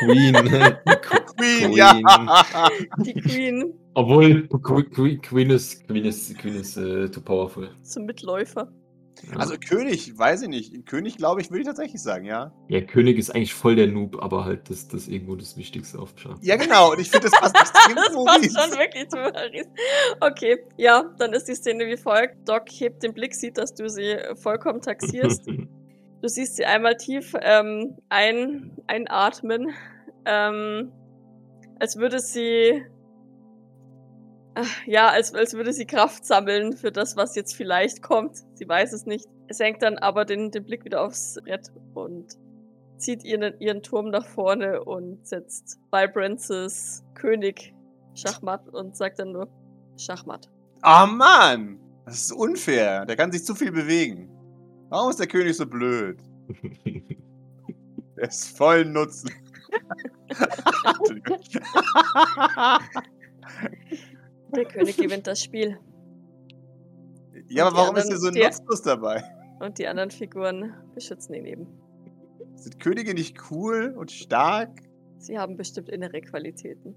[0.00, 0.32] Queen.
[0.32, 0.78] ne?
[1.36, 1.72] Queen, Queen.
[1.72, 2.00] ja.
[2.98, 7.70] Die Queen Obwohl, Que- Que- Queen ist, Queen ist, Queen ist äh, too powerful.
[7.82, 8.68] zum Mitläufer.
[9.30, 9.36] Ja.
[9.38, 10.86] Also König, weiß ich nicht.
[10.86, 12.52] König, glaube ich, würde ich tatsächlich sagen, ja.
[12.68, 16.14] ja, König ist eigentlich voll der Noob, aber halt das, das irgendwo das Wichtigste auf
[16.16, 16.38] Chart.
[16.42, 16.92] Ja, genau.
[16.92, 18.60] Und ich finde, das passt extrem Das zu passt Maurice.
[18.60, 19.68] schon wirklich zu Maurice.
[20.20, 22.48] Okay, ja, dann ist die Szene wie folgt.
[22.48, 25.46] Doc hebt den Blick, sieht, dass du sie vollkommen taxierst.
[26.22, 29.72] Du siehst sie einmal tief ähm, ein, einatmen,
[30.24, 30.90] ähm,
[31.78, 32.82] als würde sie,
[34.86, 38.42] ja, als, als würde sie Kraft sammeln für das, was jetzt vielleicht kommt.
[38.54, 39.26] Sie weiß es nicht.
[39.50, 42.36] Senkt dann aber den, den Blick wieder aufs Brett und
[42.96, 47.74] zieht ihren, ihren Turm nach vorne und setzt Vibrances König
[48.14, 49.48] Schachmatt und sagt dann nur
[49.98, 50.48] Schachmatt.
[50.82, 51.78] Ah, Mann.
[52.06, 53.04] Das ist unfair.
[53.04, 54.30] Der kann sich zu viel bewegen.
[54.88, 56.18] Warum ist der König so blöd?
[58.16, 59.30] Der ist voll Nutzen.
[64.68, 65.78] König gewinnt das Spiel.
[67.48, 69.24] ja, Und aber warum ist hier so ein anderen- Nutzlos dabei?
[69.60, 71.66] Und die anderen Figuren beschützen ihn eben.
[72.56, 74.70] Sind Könige nicht cool und stark?
[75.18, 76.94] Sie haben bestimmt innere Qualitäten.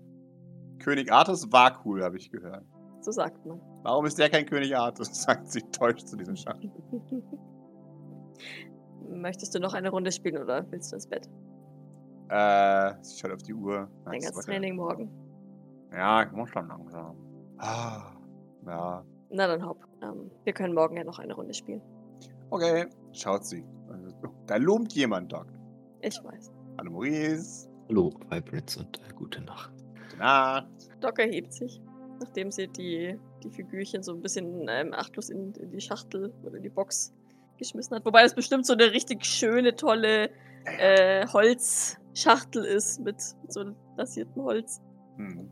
[0.79, 2.65] König Artus war cool, habe ich gehört.
[3.01, 3.62] So sagt man.
[3.84, 5.08] Warum ist der kein König Artus?
[5.23, 6.60] Sagt sie täuscht zu diesem Schach.
[9.10, 11.29] Möchtest du noch eine Runde spielen oder willst du ins Bett?
[12.29, 13.89] Äh, sie schaut auf die Uhr.
[14.05, 14.45] Nice, ganzes.
[14.45, 15.10] Training morgen.
[15.91, 17.15] Ja, ich muss schon langsam.
[17.60, 18.13] Ah,
[18.65, 19.04] ja.
[19.32, 19.86] Na dann hopp.
[20.02, 21.82] Ähm, wir können morgen ja noch eine Runde spielen.
[22.50, 23.63] Okay, schaut sie.
[23.91, 24.15] Also,
[24.48, 25.48] Da loomt jemand, Doc.
[26.02, 26.52] Ich weiß.
[26.78, 27.69] Hallo Maurice.
[27.89, 29.72] Hallo, Vibrance und äh, gute Nacht.
[30.04, 30.67] Gute Nacht.
[31.02, 31.82] Doc erhebt sich,
[32.19, 36.58] nachdem sie die, die Figürchen so ein bisschen ähm, achtlos in, in die Schachtel oder
[36.58, 37.13] in die Box
[37.58, 38.06] geschmissen hat.
[38.06, 40.30] Wobei das bestimmt so eine richtig schöne, tolle
[40.65, 43.63] äh, Holzschachtel ist mit, mit so
[43.98, 44.82] lasiertem Holz
[45.17, 45.52] Hm.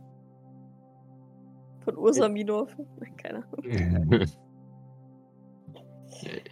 [1.87, 2.67] Von Ursa Minor.
[3.17, 4.25] Keine Ahnung.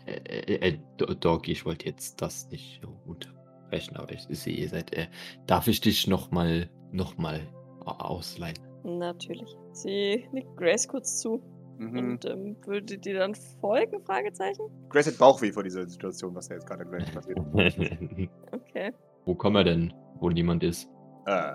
[0.05, 4.55] Äh, äh, äh, Do- Dog, ich wollte jetzt das nicht so unterbrechen, aber ich sehe,
[4.55, 4.93] ihr seid.
[4.93, 5.07] Äh,
[5.47, 7.41] darf ich dich nochmal noch mal
[7.85, 8.57] au- ausleihen?
[8.83, 9.53] Natürlich.
[9.73, 11.41] Sie nickt Grace kurz zu
[11.79, 11.97] Mhm.
[11.97, 14.01] und ähm, würde dir dann folgen?
[14.05, 14.63] Fragezeichen.
[14.89, 17.37] Grace hat Bauchweh vor dieser Situation, was da jetzt gerade gleich passiert.
[18.53, 18.93] Okay.
[19.25, 20.87] Wo kommen wir denn, wo niemand ist?
[21.25, 21.51] Äh,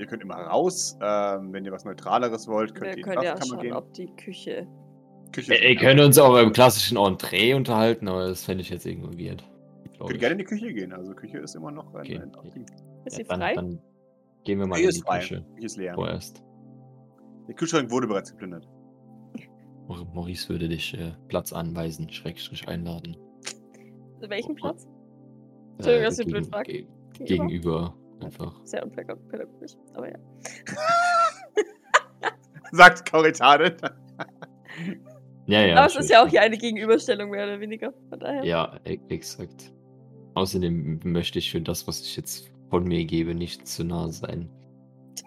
[0.00, 0.96] ihr könnt immer raus.
[1.02, 3.72] Ähm, wenn ihr was Neutraleres wollt, könnt ihr in die ja Waffenkammer schauen, gehen.
[3.74, 4.66] ob die Küche.
[5.32, 9.28] Küche Wir können uns auch beim klassischen Entree unterhalten, aber das fände ich jetzt irgendwie
[9.28, 9.44] weird.
[9.98, 10.92] könnt gerne in die Küche gehen.
[10.92, 12.18] Also Küche ist immer noch ein, Okay.
[12.20, 12.66] ein.
[13.04, 13.54] Ist sie Ja, dann, frei?
[13.54, 13.78] dann
[14.44, 15.18] gehen wir mal Küche in die frei.
[15.20, 15.94] Küche Küche ist leer.
[15.94, 16.42] vorerst.
[17.46, 18.68] Der Kühlschrank wurde bereits geplündert.
[19.86, 23.16] Maur- Maurice würde dich äh, Platz anweisen, Schrägstrich einladen.
[24.20, 24.84] Welchen Platz?
[24.84, 24.88] Äh,
[25.78, 26.86] Entschuldigung, dass ich blöd ge-
[27.24, 27.94] Gegenüber?
[28.22, 28.60] Einfach.
[28.64, 30.18] Sehr unpädagogisch, aber ja.
[32.72, 33.76] Sagt Corritane.
[35.46, 35.76] Ja, ja.
[35.76, 37.92] aber es ist ja auch hier eine Gegenüberstellung, mehr oder weniger.
[38.08, 38.44] Von daher.
[38.44, 39.72] Ja, e exakt.
[40.34, 44.48] Außerdem möchte ich für das, was ich jetzt von mir gebe, nicht zu nah sein.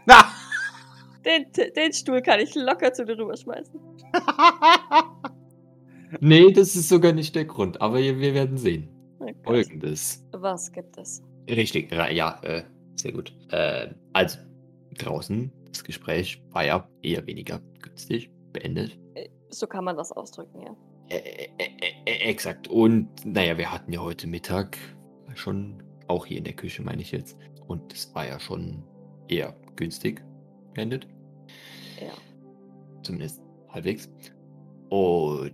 [0.05, 0.31] Na!
[1.25, 3.79] Den, den Stuhl kann ich locker zu dir rüberschmeißen.
[6.19, 8.89] Nee, das ist sogar nicht der Grund, aber wir werden sehen.
[9.19, 9.27] Oh.
[9.43, 10.25] Folgendes.
[10.31, 11.23] Was gibt es?
[11.49, 12.63] Richtig, ja, ja äh,
[12.95, 13.33] sehr gut.
[13.51, 14.39] Äh, also,
[14.97, 18.97] draußen, das Gespräch war ja eher weniger günstig beendet.
[19.49, 20.75] So kann man das ausdrücken, ja.
[21.09, 22.67] Äh, äh, äh, äh, exakt.
[22.67, 24.77] Und naja, wir hatten ja heute Mittag
[25.35, 27.37] schon, auch hier in der Küche meine ich jetzt.
[27.67, 28.83] Und es war ja schon
[29.27, 30.23] eher günstig
[30.73, 31.07] beendet.
[32.01, 32.13] Ja.
[33.03, 34.09] Zumindest halbwegs.
[34.89, 35.51] Und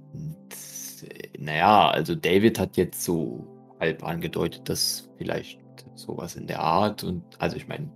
[1.04, 3.46] äh, naja, also David hat jetzt so
[3.80, 5.60] halb angedeutet, dass vielleicht
[6.00, 7.90] sowas in der Art und also ich meine,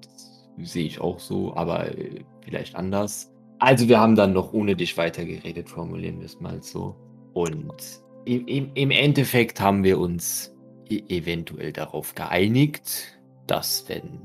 [0.61, 3.31] sehe ich auch so, aber äh, vielleicht anders.
[3.59, 6.95] Also wir haben dann noch ohne dich weitergeredet, formulieren wir es mal so.
[7.33, 7.73] Und
[8.25, 10.55] im, im, im Endeffekt haben wir uns
[10.89, 14.21] e eventuell darauf geeinigt, dass wenn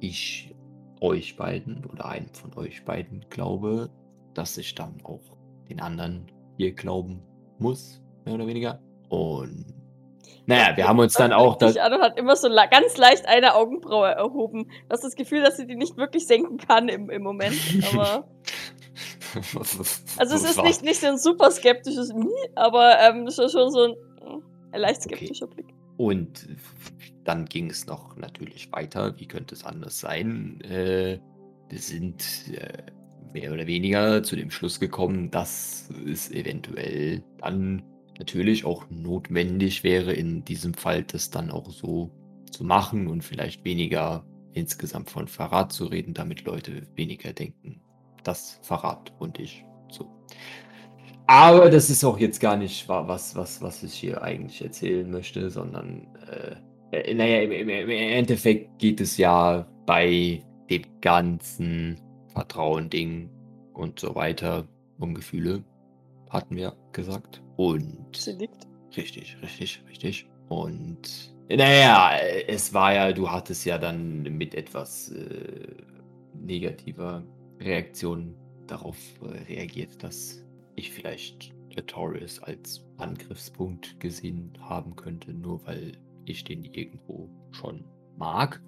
[0.00, 0.54] ich
[1.00, 3.90] euch beiden oder einem von euch beiden glaube,
[4.34, 5.20] dass ich dann auch
[5.68, 7.22] den anderen hier glauben
[7.58, 8.80] muss, mehr oder weniger.
[9.08, 9.66] Und
[10.46, 11.76] naja, wir haben uns dann auch das.
[11.76, 14.64] Anno hat immer so ganz leicht eine Augenbraue erhoben.
[14.64, 17.56] Du hast das Gefühl, dass sie die nicht wirklich senken kann im, im Moment.
[17.92, 18.28] Aber.
[20.16, 23.82] Also es ist nicht, nicht so ein super skeptisches "Hm", aber ähm, schon, schon so
[23.82, 23.94] ein,
[24.72, 25.16] ein leicht Okay.
[25.16, 25.66] skeptischer Blick.
[25.98, 26.48] Und
[27.24, 29.18] dann ging es noch natürlich weiter.
[29.18, 30.60] Wie könnte es anders sein?
[30.62, 31.18] Äh,
[31.68, 32.84] wir sind äh,
[33.32, 37.82] mehr oder weniger zu dem Schluss gekommen, dass es eventuell dann
[38.18, 42.10] natürlich auch notwendig wäre, in diesem Fall das dann auch so
[42.50, 47.80] zu machen und vielleicht weniger insgesamt von Verrat zu reden, damit Leute weniger denken,
[48.24, 50.10] das Verrat und ich so.
[51.26, 55.10] Aber das ist auch jetzt gar nicht wa- was, was, was ich hier eigentlich erzählen
[55.10, 56.56] möchte, sondern äh,
[56.96, 63.28] äh, naja, im, im, im Endeffekt geht es ja bei dem ganzen Vertrauen-Ding
[63.74, 65.64] und so weiter um Gefühle,
[66.30, 67.42] hatten wir gesagt.
[67.56, 68.66] Und Sie nickt.
[68.96, 70.28] Richtig, richtig, richtig.
[70.48, 75.74] Und naja, es war ja, du hattest ja dann mit etwas äh,
[76.34, 77.22] negativer
[77.60, 78.34] Reaktion
[78.66, 80.42] darauf äh, reagiert, dass
[80.74, 85.92] ich vielleicht Artorias als Angriffspunkt gesehen haben könnte, nur weil
[86.24, 87.84] ich den irgendwo schon
[88.16, 88.60] mag.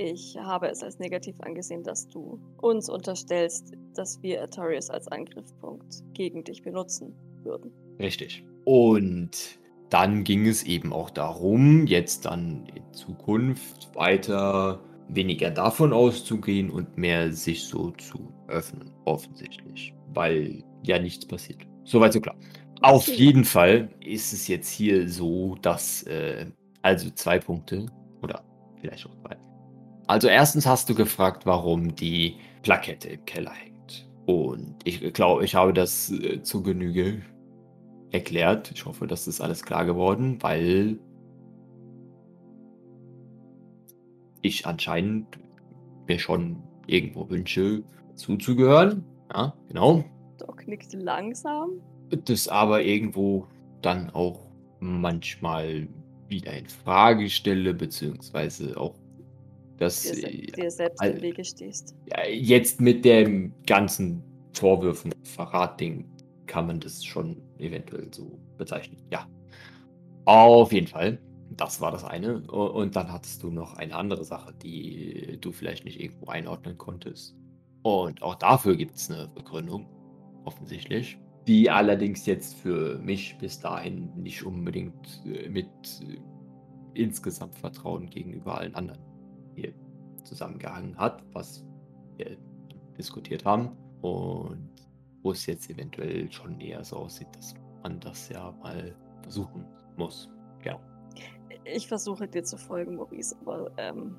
[0.00, 6.04] Ich habe es als negativ angesehen, dass du uns unterstellst, dass wir Artorias als Angriffspunkt
[6.14, 7.72] gegen dich benutzen würden.
[7.98, 8.44] Richtig.
[8.64, 9.58] Und
[9.90, 16.96] dann ging es eben auch darum, jetzt dann in Zukunft weiter weniger davon auszugehen und
[16.96, 19.94] mehr sich so zu öffnen, offensichtlich.
[20.14, 21.66] Weil ja nichts passiert.
[21.82, 22.36] Soweit so klar.
[22.82, 26.46] Auf jeden Fall ist es jetzt hier so, dass, äh,
[26.82, 27.86] also zwei Punkte,
[28.22, 28.44] oder
[28.80, 29.36] vielleicht auch drei.
[30.08, 34.08] Also erstens hast du gefragt, warum die Plakette im Keller hängt.
[34.24, 37.22] Und ich glaube, ich habe das äh, zu Genüge
[38.10, 38.72] erklärt.
[38.74, 40.98] Ich hoffe, das ist alles klar geworden, weil
[44.40, 45.38] ich anscheinend
[46.06, 49.04] mir schon irgendwo wünsche, zuzugehören.
[49.30, 50.04] Ja, genau.
[50.38, 51.82] Doc nickt langsam.
[52.24, 53.46] Das aber irgendwo
[53.82, 54.40] dann auch
[54.80, 55.86] manchmal
[56.28, 58.94] wieder in Frage stelle, beziehungsweise auch
[59.78, 61.96] das Dir, äh, dir selbst al- im Wege stehst.
[62.30, 64.22] jetzt mit dem ganzen
[64.54, 66.04] Vorwürfen, Verratding,
[66.46, 68.98] kann man das schon eventuell so bezeichnen.
[69.10, 69.26] Ja.
[70.24, 71.20] Auf jeden Fall.
[71.56, 72.42] Das war das eine.
[72.50, 77.36] Und dann hattest du noch eine andere Sache, die du vielleicht nicht irgendwo einordnen konntest.
[77.82, 79.86] Und auch dafür gibt es eine Begründung,
[80.44, 81.18] offensichtlich.
[81.46, 85.66] Die allerdings jetzt für mich bis dahin nicht unbedingt äh, mit
[86.02, 86.18] äh,
[86.94, 89.00] insgesamt Vertrauen gegenüber allen anderen
[89.60, 89.74] hier
[90.24, 91.64] zusammengehangen hat, was
[92.16, 92.36] wir
[92.96, 93.70] diskutiert haben.
[94.02, 94.70] Und
[95.22, 99.64] wo es jetzt eventuell schon eher so aussieht, dass man das ja mal versuchen
[99.96, 100.28] muss.
[100.62, 100.80] Genau.
[101.64, 104.16] Ich versuche dir zu folgen, Maurice, aber ähm,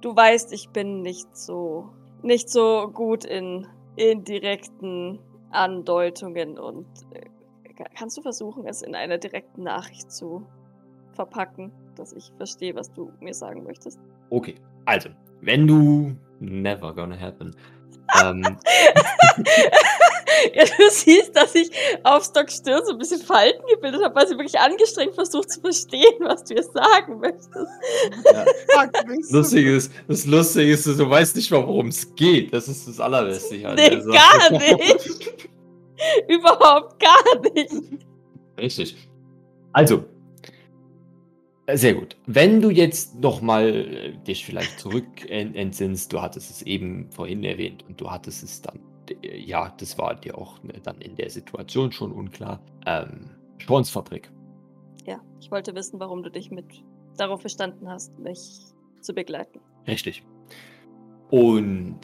[0.00, 1.88] du weißt, ich bin nicht so
[2.22, 5.18] nicht so gut in indirekten
[5.50, 10.46] Andeutungen und äh, kannst du versuchen, es in einer direkten Nachricht zu
[11.12, 13.98] verpacken, dass ich verstehe, was du mir sagen möchtest?
[14.28, 17.54] Okay, also, wenn du never gonna happen.
[18.20, 18.42] ähm,
[20.54, 21.70] ja, du siehst, dass ich
[22.02, 25.60] auf Stock Stirn so ein bisschen Falten gebildet habe, weil sie wirklich angestrengt versucht zu
[25.60, 27.50] verstehen, was du jetzt sagen möchtest.
[27.54, 28.44] Ja.
[29.30, 32.52] Lustig ist, das Lustige ist, du weißt nicht mal, worum es geht.
[32.52, 33.66] Das ist das Allerbeste.
[33.66, 34.10] an Nee, Sache.
[34.10, 35.48] gar nicht.
[36.28, 37.72] Überhaupt gar nicht.
[38.58, 38.96] Richtig.
[39.72, 40.04] Also,
[41.76, 42.16] sehr gut.
[42.26, 47.42] Wenn du jetzt nochmal äh, dich vielleicht zurück en- entsinnst, du hattest es eben vorhin
[47.44, 48.80] erwähnt und du hattest es dann,
[49.22, 52.60] äh, ja, das war dir auch ne, dann in der Situation schon unklar.
[52.86, 54.30] Ähm, Spornsfabrik.
[55.06, 56.66] Ja, ich wollte wissen, warum du dich mit
[57.16, 58.38] darauf verstanden hast, mich
[59.00, 59.60] zu begleiten.
[59.86, 60.22] Richtig.
[61.30, 62.00] Und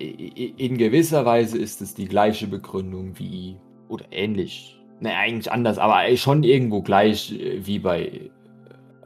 [0.00, 3.56] i- in gewisser Weise ist es die gleiche Begründung wie,
[3.88, 8.30] oder ähnlich, naja, eigentlich anders, aber schon irgendwo gleich äh, wie bei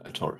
[0.04, 0.38] äh.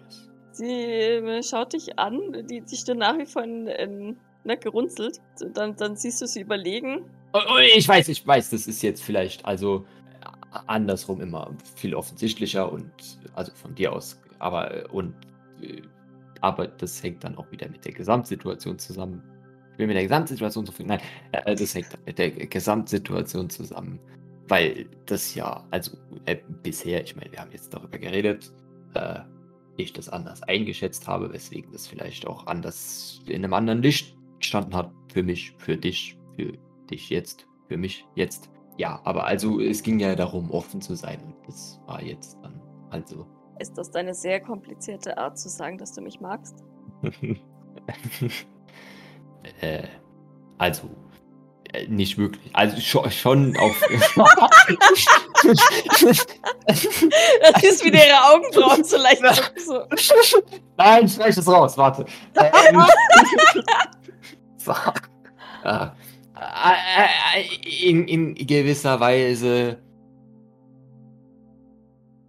[0.53, 5.19] Sie äh, schaut dich an, die, die Stirn nach wie vor in, in, ne, gerunzelt.
[5.55, 7.05] Dann, dann siehst du sie überlegen.
[7.33, 9.85] Oh, oh, Ich weiß, ich weiß, das ist jetzt vielleicht also
[10.67, 12.91] andersrum immer viel offensichtlicher und
[13.35, 15.15] also von dir aus, aber äh, und
[16.43, 19.23] aber das hängt dann auch wieder mit der Gesamtsituation zusammen.
[19.73, 20.89] Ich will mit der Gesamtsituation zufrieden.
[20.89, 21.01] Nein,
[21.33, 23.99] das hängt dann mit der Gesamtsituation zusammen,
[24.49, 28.53] weil das ja, also äh, bisher, ich meine, wir haben jetzt darüber geredet,
[28.95, 29.21] äh,
[29.77, 34.75] ich das anders eingeschätzt habe, weswegen das vielleicht auch anders in einem anderen Licht gestanden
[34.75, 36.53] hat für mich, für dich, für
[36.91, 38.51] dich jetzt, für mich jetzt.
[38.79, 42.61] Ja, aber also es ging ja darum, offen zu sein und das war jetzt dann
[42.91, 43.27] also.
[43.59, 46.63] Ist das deine sehr komplizierte Art zu sagen, dass du mich magst?
[49.61, 49.85] äh,
[50.59, 50.91] also
[51.89, 52.55] nicht wirklich.
[52.55, 53.81] Also schon, schon auf.
[56.67, 59.23] Das ist wie ihre Augenbrauen so leicht
[59.67, 59.83] so.
[60.77, 62.05] Nein, streich es raus, warte.
[62.35, 62.83] Ähm,
[64.57, 64.73] so.
[65.63, 65.93] Ah.
[67.83, 69.79] In, in gewisser Weise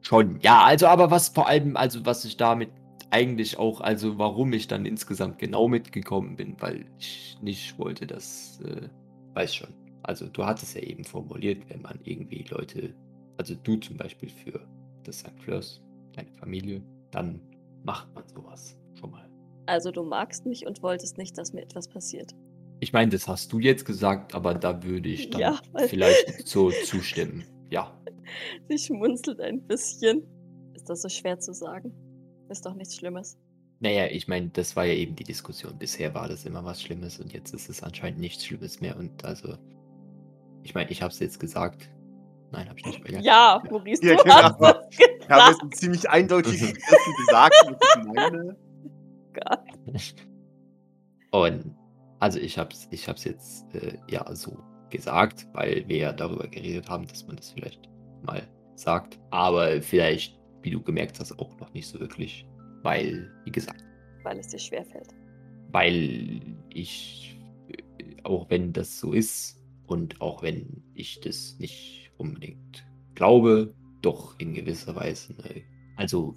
[0.01, 0.39] schon.
[0.41, 2.69] Ja, also aber was vor allem, also was ich damit
[3.09, 8.59] eigentlich auch, also warum ich dann insgesamt genau mitgekommen bin, weil ich nicht wollte, dass,
[8.61, 8.89] äh,
[9.37, 9.73] weiß schon.
[10.03, 12.93] Also du hattest ja eben formuliert, wenn man irgendwie Leute,
[13.37, 14.59] also du zum Beispiel für
[15.03, 15.39] das St.
[15.39, 15.81] Fleurs,
[16.13, 17.39] deine Familie, dann
[17.83, 19.29] macht man sowas schon mal.
[19.67, 22.33] Also du magst mich und wolltest nicht, dass mir etwas passiert.
[22.79, 26.71] Ich meine, das hast du jetzt gesagt, aber da würde ich dann Ja, vielleicht so
[26.85, 27.43] zustimmen.
[27.69, 27.99] Ja.
[28.69, 30.23] Sie schmunzelt ein bisschen.
[30.73, 31.91] Ist das so schwer zu sagen?
[32.49, 33.37] Ist doch nichts Schlimmes.
[33.79, 35.77] Naja, ich meine, das war ja eben die Diskussion.
[35.77, 38.97] Bisher war das immer was Schlimmes und jetzt ist es anscheinend nichts Schlimmes mehr.
[38.97, 39.55] Und also,
[40.63, 41.89] ich meine, ich habe es jetzt gesagt.
[42.51, 43.01] Nein, habe ich nicht.
[43.01, 44.59] aber Ja, Maurice, Ja, du genau.
[44.59, 45.63] hast es Ich habe gesagt.
[45.63, 48.57] jetzt ziemlich eindeutig Begriffen gesagt, was ich meine.
[51.31, 51.75] Und
[52.19, 54.57] also ich habe es ich hab's jetzt äh, ja so
[54.89, 57.89] gesagt, weil wir ja darüber geredet haben, dass man das vielleicht
[58.23, 59.19] mal sagt.
[59.29, 62.47] Aber vielleicht, wie du gemerkt hast, auch noch nicht so wirklich.
[62.87, 63.83] Weil, wie gesagt,
[64.23, 65.09] Weil es dir schwerfällt.
[65.73, 66.39] weil
[66.73, 73.73] ich, äh, auch wenn das so ist und auch wenn ich das nicht unbedingt glaube,
[74.01, 75.63] doch in gewisser Weise, ne,
[75.97, 76.33] also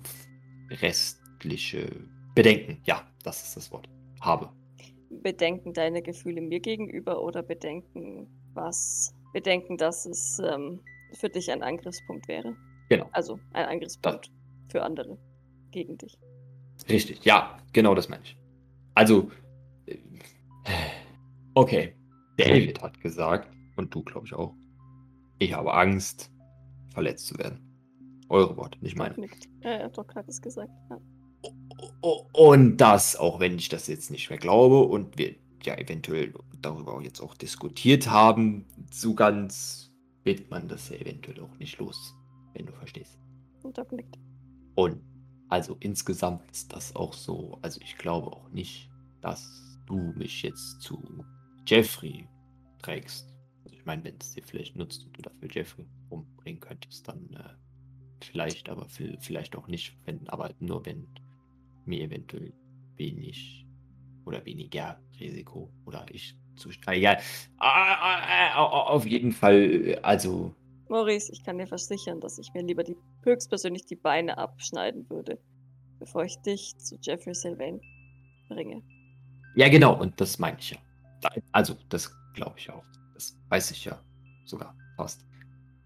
[0.71, 1.89] restliche
[2.35, 3.89] Bedenken, ja, das ist das Wort,
[4.21, 4.51] habe.
[5.23, 9.15] Bedenken deine Gefühle mir gegenüber oder bedenken was?
[9.33, 10.81] Bedenken, dass es ähm,
[11.13, 12.57] für dich ein Angriffspunkt wäre.
[12.89, 13.09] Genau.
[13.13, 14.33] Also ein Angriffspunkt
[14.69, 15.17] für andere
[15.71, 16.19] gegen dich.
[16.89, 18.37] Richtig, ja, genau das meine ich.
[18.95, 19.31] Also,
[19.87, 19.97] äh,
[21.55, 21.95] okay,
[22.37, 24.55] David hat gesagt, und du glaube ich auch,
[25.39, 26.31] ich habe Angst,
[26.93, 27.59] verletzt zu werden.
[28.29, 29.29] Eure Worte, nicht meine.
[29.93, 30.71] Doc hat es gesagt.
[30.91, 31.01] Ja.
[32.33, 35.35] Und das, auch wenn ich das jetzt nicht mehr glaube und wir
[35.65, 39.93] ja eventuell darüber auch jetzt auch diskutiert haben, so ganz
[40.25, 42.15] wird man das ja eventuell auch nicht los,
[42.55, 43.19] wenn du verstehst.
[43.63, 44.19] Und Doc nickt.
[44.75, 45.01] Und
[45.51, 48.89] also insgesamt ist das auch so, also ich glaube auch nicht,
[49.21, 51.25] dass du mich jetzt zu
[51.67, 52.29] Jeffrey
[52.83, 53.27] trägst.
[53.65, 57.29] Also ich meine, wenn es dir vielleicht nutzt und du dafür Jeffrey umbringen könntest, dann
[57.35, 61.07] äh, vielleicht, aber vi- vielleicht auch nicht, wenn, aber nur wenn
[61.87, 62.53] mir eventuell
[62.97, 63.67] wenig
[64.27, 67.19] oder weniger Risiko oder ich zu ah, egal.
[67.59, 70.55] Ah, ah, ah, Auf jeden Fall, also
[70.89, 75.39] Maurice, ich kann dir versichern, dass ich mir lieber die, höchstpersönlich die Beine abschneiden würde,
[75.99, 77.81] bevor ich dich zu Jeffrey Sylvain
[78.49, 78.83] bringe.
[79.55, 80.79] Ja, genau, und das meine ich ja.
[81.53, 82.85] Also, das glaube ich auch.
[83.15, 84.01] Das weiß ich ja
[84.45, 85.25] sogar fast.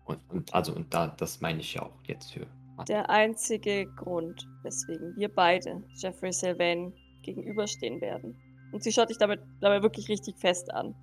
[0.05, 2.47] Und, und also, und da, das meine ich ja auch jetzt für.
[2.89, 8.37] Der einzige Grund, weswegen wir beide Jeffrey Sylvain gegenüberstehen werden,
[8.73, 10.97] und sie schaut dich damit, dabei wirklich richtig fest an,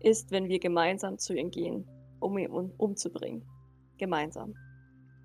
[0.00, 1.86] ist, wenn wir gemeinsam zu ihm gehen,
[2.18, 3.44] um ihn um, umzubringen.
[3.96, 4.54] Gemeinsam.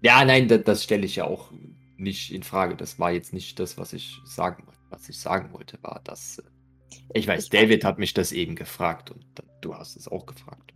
[0.07, 1.51] Ja, nein, das, das stelle ich ja auch
[1.97, 2.75] nicht in Frage.
[2.77, 4.79] Das war jetzt nicht das, was ich sagen wollte.
[4.89, 6.39] Was ich sagen wollte, war, dass.
[6.39, 6.43] äh,
[7.13, 9.25] Ich weiß, Ich- David hat mich das eben gefragt und
[9.61, 10.73] du hast es auch gefragt.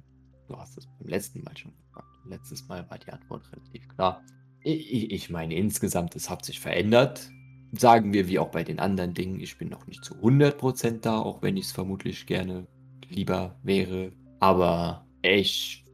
[0.50, 2.08] Du hast es beim letzten Mal schon gefragt.
[2.28, 4.22] Letztes Mal war die Antwort relativ klar.
[4.64, 7.30] Ich, ich- meine, insgesamt, es hat sich verändert.
[7.72, 11.20] Sagen wir wie auch bei den anderen Dingen, ich bin noch nicht zu 100% da,
[11.20, 12.68] auch wenn ich es vermutlich gerne
[13.08, 14.12] lieber wäre.
[14.42, 15.86] Aber ich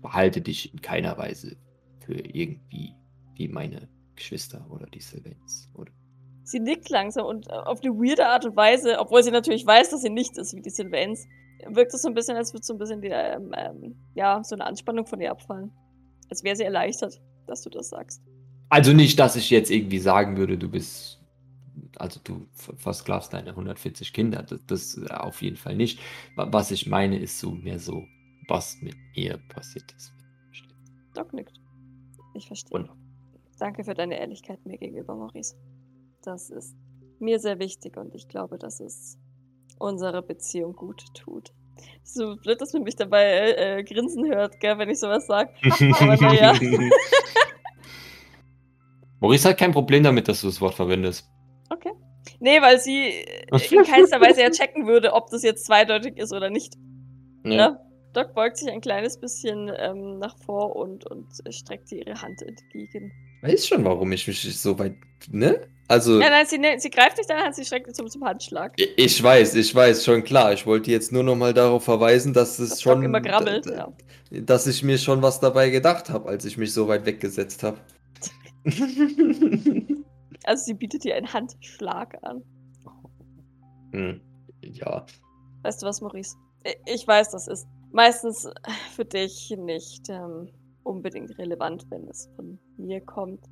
[0.00, 1.56] verhalte dich in keiner Weise
[2.06, 2.94] für irgendwie
[3.34, 5.68] wie meine Geschwister oder die Sylvains.
[5.74, 5.92] Oder
[6.44, 9.90] Sie nickt langsam und äh, auf eine weirde Art und Weise, obwohl sie natürlich weiß,
[9.90, 11.26] dass sie nicht ist wie die Sylvains,
[11.68, 14.54] wirkt es so ein bisschen, als würde so ein bisschen die, ähm, ähm, ja, so
[14.54, 15.72] eine Anspannung von ihr abfallen.
[16.30, 18.22] Als wäre sie erleichtert, dass du das sagst.
[18.68, 21.20] also nicht, dass ich jetzt irgendwie sagen würde, du bist,
[21.96, 24.42] also du ver- versklavst deine 140 Kinder.
[24.44, 25.98] Das, das äh, auf jeden Fall nicht.
[26.36, 28.04] Wa- Was ich meine, ist so mehr so,
[28.48, 30.12] was mit mir passiert ist.
[31.14, 31.58] Doc nickt.
[32.36, 32.72] Ich verstehe.
[32.72, 32.96] Wunderbar.
[33.58, 35.56] Danke für deine Ehrlichkeit mir gegenüber, Maurice.
[36.22, 36.76] Das ist
[37.18, 39.18] mir sehr wichtig und ich glaube, dass es
[39.78, 41.52] unserer Beziehung gut tut.
[42.02, 45.50] So blöd, dass man mich dabei äh, grinsen hört, gell, wenn ich sowas sage.
[46.20, 46.54] Naja.
[49.20, 51.26] Maurice hat kein Problem damit, dass du das Wort verwendest.
[51.70, 51.92] Okay.
[52.38, 56.34] Nee, weil sie äh, in keinster Weise ja checken würde, ob das jetzt zweideutig ist
[56.34, 56.74] oder nicht.
[57.44, 57.78] Ja.
[58.16, 62.40] Doc beugt sich ein kleines bisschen ähm, nach vor und, und streckt ihr ihre Hand
[62.42, 63.12] entgegen.
[63.42, 64.94] Weiß schon, warum ich mich so weit,
[65.30, 65.60] ne?
[65.88, 68.72] Also, Nein, nein, sie, ne- sie greift nicht deine Hand, sie streckt zum, zum Handschlag.
[68.76, 70.52] ich weiß, ich weiß, schon klar.
[70.52, 73.66] Ich wollte jetzt nur noch mal darauf verweisen, dass es Dass schon, Doc immer grabbelt,
[73.66, 73.92] ja.
[74.30, 77.78] dass ich mir schon was dabei gedacht habe, als ich mich so weit weggesetzt habe.
[80.44, 82.42] Also sie bietet dir einen Handschlag an.
[83.92, 84.20] hm.
[84.62, 85.04] Ja,
[85.62, 86.36] Weißt du was, Maurice?
[86.86, 88.46] Ich weiß, das ist meistens
[88.94, 90.50] für dich nicht ähm,
[90.84, 93.44] unbedingt relevant, wenn es von mir kommt.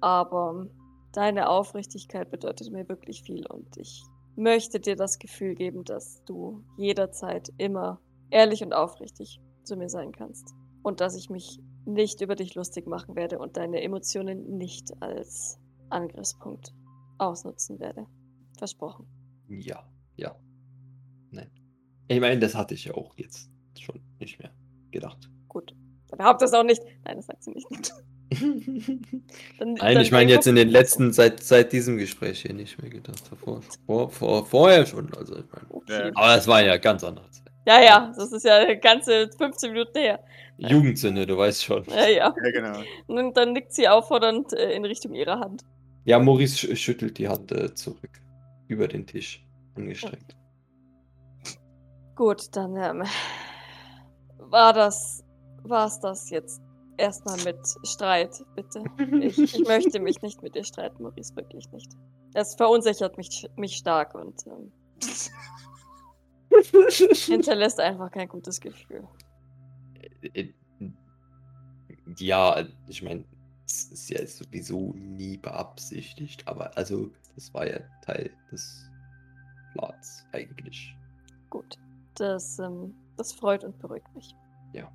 [0.00, 0.66] Aber
[1.12, 4.04] deine Aufrichtigkeit bedeutet mir wirklich viel und ich
[4.36, 10.12] möchte dir das Gefühl geben, dass du jederzeit immer ehrlich und aufrichtig zu mir sein
[10.12, 10.54] kannst.
[10.82, 15.58] Und dass ich mich nicht über dich lustig machen werde und deine Emotionen nicht als
[15.88, 16.74] Angriffspunkt
[17.16, 18.06] ausnutzen werde.
[18.58, 19.06] Versprochen.
[19.48, 19.82] ja,
[20.16, 20.36] ja.
[21.30, 21.50] Nein.
[22.06, 23.50] Ich meine, das hatte ich ja auch jetzt
[23.82, 24.50] schon nicht mehr
[24.90, 25.28] gedacht.
[25.48, 25.74] Gut.
[26.08, 26.82] Dann behauptet das auch nicht.
[27.04, 27.66] Nein, das sagt sie nicht.
[29.58, 32.80] Dann, Nein, dann ich meine jetzt in den letzten, seit, seit diesem Gespräch hier nicht
[32.80, 33.22] mehr gedacht.
[33.42, 35.10] Vor, vor, vor, vorher schon.
[35.14, 35.66] Also, ich meine.
[35.70, 36.10] Okay.
[36.14, 37.42] Aber das war ja ganz anders.
[37.66, 40.20] Ja, ja, das ist ja ganze 15 Minuten her.
[40.58, 41.84] Jugendsünde, du weißt schon.
[41.84, 42.34] Ja, ja.
[42.42, 42.80] Ja, genau.
[43.06, 45.64] Und dann nickt sie auffordernd äh, in Richtung ihrer Hand.
[46.04, 48.10] Ja, Maurice sch schüttelt die Hand äh, zurück.
[48.66, 49.44] Über den Tisch.
[49.74, 50.36] Angestreckt.
[52.16, 53.04] Gut, dann ähm,
[54.50, 55.24] war das,
[55.64, 56.60] war's das jetzt
[56.96, 58.84] erstmal mit Streit, bitte.
[59.20, 61.90] Ich, ich möchte mich nicht mit dir streiten, Maurice, wirklich nicht.
[62.34, 64.72] Es verunsichert mich, mich stark und ähm,
[67.26, 69.06] hinterlässt einfach kein gutes Gefühl.
[70.34, 70.52] Äh,
[72.18, 73.24] Ja, ich meine,
[73.66, 78.90] es ist ja sowieso nie beabsichtigt, aber also, das war ja Teil des
[79.74, 80.94] Plans eigentlich.
[81.50, 81.76] Gut,
[82.14, 84.34] das, ähm, das freut und beruhigt mich.
[84.72, 84.90] Ja.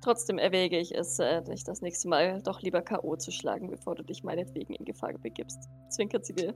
[0.00, 3.16] Trotzdem erwäge ich es, äh, dich das nächste Mal doch lieber K.O.
[3.16, 5.68] zu schlagen, bevor du dich meinetwegen in Gefahr begibst.
[5.90, 6.54] Zwinkert sie dir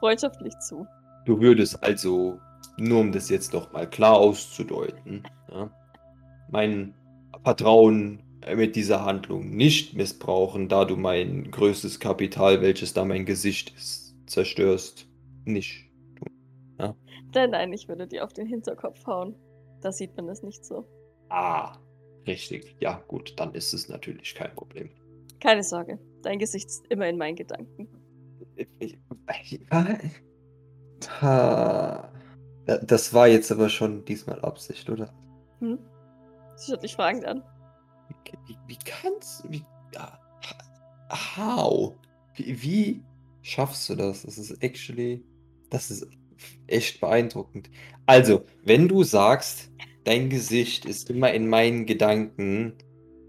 [0.00, 0.86] freundschaftlich zu.
[1.24, 2.38] Du würdest also,
[2.76, 5.70] nur um das jetzt noch mal klar auszudeuten, ja,
[6.50, 6.94] mein
[7.44, 8.22] Vertrauen
[8.56, 14.14] mit dieser Handlung nicht missbrauchen, da du mein größtes Kapital, welches da mein Gesicht ist,
[14.26, 15.06] zerstörst.
[15.44, 15.90] Nicht.
[17.34, 19.34] Nein, nein, ich würde dir auf den Hinterkopf hauen.
[19.80, 20.86] Da sieht man es nicht so.
[21.28, 21.78] Ah,
[22.26, 22.76] richtig.
[22.80, 24.90] Ja, gut, dann ist es natürlich kein Problem.
[25.40, 27.88] Keine Sorge, dein Gesicht ist immer in meinen Gedanken.
[32.66, 35.12] Das war jetzt aber schon diesmal Absicht, oder?
[35.60, 35.78] Hm?
[36.56, 37.42] Sie schaut dich fragend an.
[38.46, 39.64] Wie, wie kannst wie,
[39.96, 40.18] ah,
[41.36, 41.94] How?
[42.34, 43.04] Wie, wie
[43.42, 44.22] schaffst du das?
[44.22, 45.24] Das ist actually,
[45.70, 46.06] das ist
[46.66, 47.70] echt beeindruckend.
[48.06, 49.70] Also, wenn du sagst,
[50.04, 52.74] dein Gesicht ist immer in meinen Gedanken,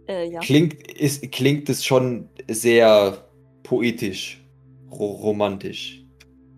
[0.07, 0.39] Äh, ja.
[0.39, 3.27] klingt, ist, klingt es schon sehr
[3.63, 4.43] poetisch,
[4.91, 6.03] ro romantisch.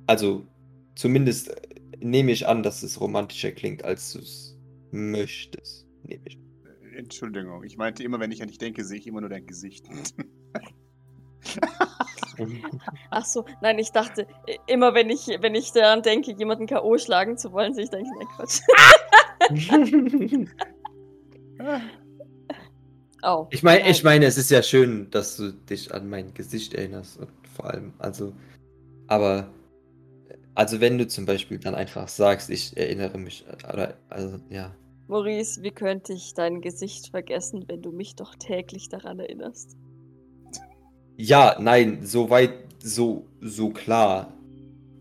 [0.07, 0.45] Also,
[0.95, 1.53] zumindest
[1.99, 4.57] nehme ich an, dass es romantischer klingt, als du es
[4.91, 5.87] möchtest.
[6.03, 6.37] Nehme ich.
[6.95, 9.85] Entschuldigung, ich meinte immer, wenn ich an dich denke, sehe ich immer nur dein Gesicht.
[13.09, 14.27] Ach so, nein, ich dachte,
[14.67, 16.97] immer wenn ich, wenn ich daran denke, jemanden K.O.
[16.97, 18.61] schlagen zu wollen, sehe ich denke, nein, Quatsch.
[23.25, 23.47] Oh.
[23.51, 27.17] Ich meine, ich meine, es ist ja schön, dass du dich an mein Gesicht erinnerst
[27.17, 28.33] und vor allem, also,
[29.07, 29.49] aber,
[30.55, 34.75] also wenn du zum Beispiel dann einfach sagst, ich erinnere mich, oder, also, ja,
[35.07, 39.77] Maurice, wie könnte ich dein Gesicht vergessen, wenn du mich doch täglich daran erinnerst?
[41.17, 44.31] Ja, nein, so weit, so, so klar,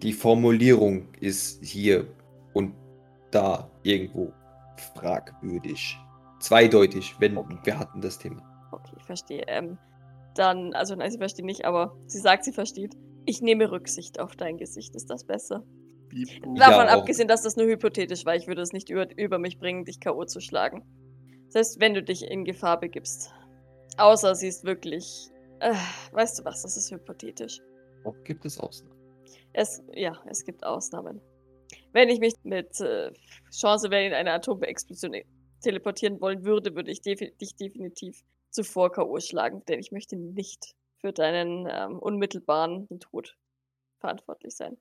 [0.03, 2.07] die Formulierung ist hier
[2.53, 2.75] und
[3.31, 4.33] da irgendwo
[4.95, 5.97] fragwürdig,
[6.41, 7.59] zweideutig, wenn Okay.
[7.65, 8.43] wir hatten das Thema.
[8.73, 9.45] Okay, ich verstehe.
[9.47, 9.79] Ähm,
[10.35, 12.95] dann, also nein, sie versteht nicht, aber sie sagt, sie versteht.
[13.27, 14.97] Ich nehme Rücksicht auf dein Gesicht.
[14.97, 15.63] Ist das besser?
[16.57, 17.01] Davon auch.
[17.01, 18.35] abgesehen, dass das nur hypothetisch war.
[18.35, 20.25] Ich würde es nicht über, über mich bringen, dich K.O.
[20.25, 20.85] zu schlagen.
[21.49, 23.33] Selbst wenn du dich in Gefahr begibst.
[23.99, 25.29] Außer sie ist wirklich.
[25.63, 25.75] Äh,
[26.11, 27.61] weißt du was, das ist hypothetisch.
[28.03, 28.99] Auch gibt es Ausnahmen.
[29.53, 31.21] Es, ja, es gibt Ausnahmen.
[31.93, 33.13] Wenn ich mich mit äh,
[33.53, 35.15] Chance, wenn in eine Atomexplosion
[35.61, 39.21] teleportieren wollen würde, würde ich defi dich definitiv zuvor K.O.
[39.21, 43.37] schlagen, denn ich möchte nicht für deinen ähm, unmittelbaren Tod
[44.01, 44.77] verantwortlich sein.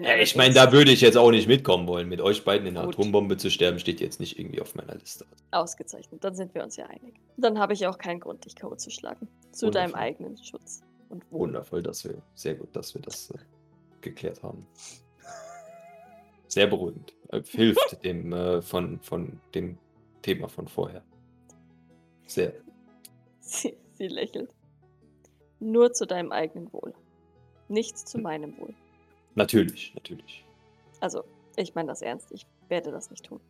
[0.00, 2.08] Ja, ich meine, da würde ich jetzt auch nicht mitkommen wollen.
[2.08, 2.94] Mit euch beiden in einer Gut.
[2.94, 5.26] Atombombe zu sterben, steht jetzt nicht irgendwie auf meiner Liste.
[5.50, 7.14] Ausgezeichnet, dann sind wir uns ja einig.
[7.36, 8.74] Dann habe ich auch keinen Grund, dich K.O.
[8.76, 9.28] zu schlagen.
[9.50, 10.06] Zu deinem Wundervoll.
[10.06, 11.40] eigenen Schutz und Wohl.
[11.40, 13.38] Wundervoll, dass wir, sehr gut, dass wir das äh,
[14.00, 14.66] geklärt haben.
[16.48, 17.12] Sehr beruhigend.
[17.28, 19.78] Äh, hilft dem äh, von, von dem
[20.22, 21.02] Thema von vorher.
[22.26, 22.54] Sehr.
[23.40, 24.50] Sie, sie lächelt.
[25.60, 26.94] Nur zu deinem eigenen Wohl.
[27.68, 28.74] Nicht zu meinem Wohl.
[29.34, 30.44] Natürlich, natürlich.
[31.00, 31.24] Also,
[31.56, 32.30] ich meine das ernst.
[32.32, 33.40] Ich werde das nicht tun.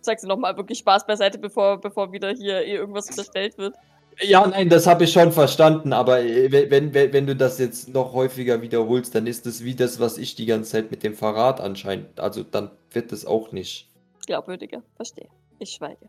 [0.00, 3.74] Sag sie nochmal wirklich Spaß beiseite, bevor, bevor wieder hier irgendwas unterstellt wird.
[4.20, 7.88] Ja, nein, das habe ich schon verstanden, aber äh, wenn, wenn, wenn du das jetzt
[7.94, 11.14] noch häufiger wiederholst, dann ist es wie das, was ich die ganze Zeit mit dem
[11.14, 12.18] Verrat anscheinend.
[12.18, 13.88] Also dann wird es auch nicht.
[14.26, 14.82] Glaubwürdiger.
[14.96, 15.28] Verstehe.
[15.60, 16.08] Ich schweige.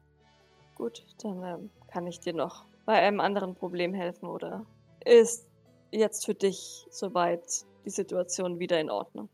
[0.75, 4.65] Gut, dann ähm, kann ich dir noch bei einem anderen Problem helfen, oder?
[5.05, 5.47] Ist
[5.91, 9.29] jetzt für dich soweit die Situation wieder in Ordnung?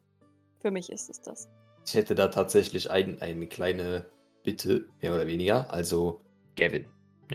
[0.60, 1.50] Für mich ist es das.
[1.86, 4.06] Ich hätte da tatsächlich ein, eine kleine
[4.44, 5.72] Bitte, mehr oder weniger.
[5.72, 6.22] Also,
[6.56, 6.86] Gavin,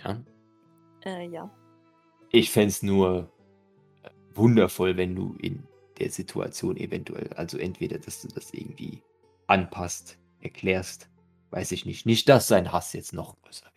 [0.03, 0.23] ja.
[1.05, 1.51] Äh, ja.
[2.31, 3.33] Ich fände es nur
[4.03, 5.67] äh, wundervoll, wenn du in
[5.99, 9.03] der Situation eventuell, also entweder, dass du das irgendwie
[9.47, 11.11] anpasst, erklärst,
[11.51, 12.07] weiß ich nicht.
[12.07, 13.75] Nicht, dass sein Hass jetzt noch größer wird.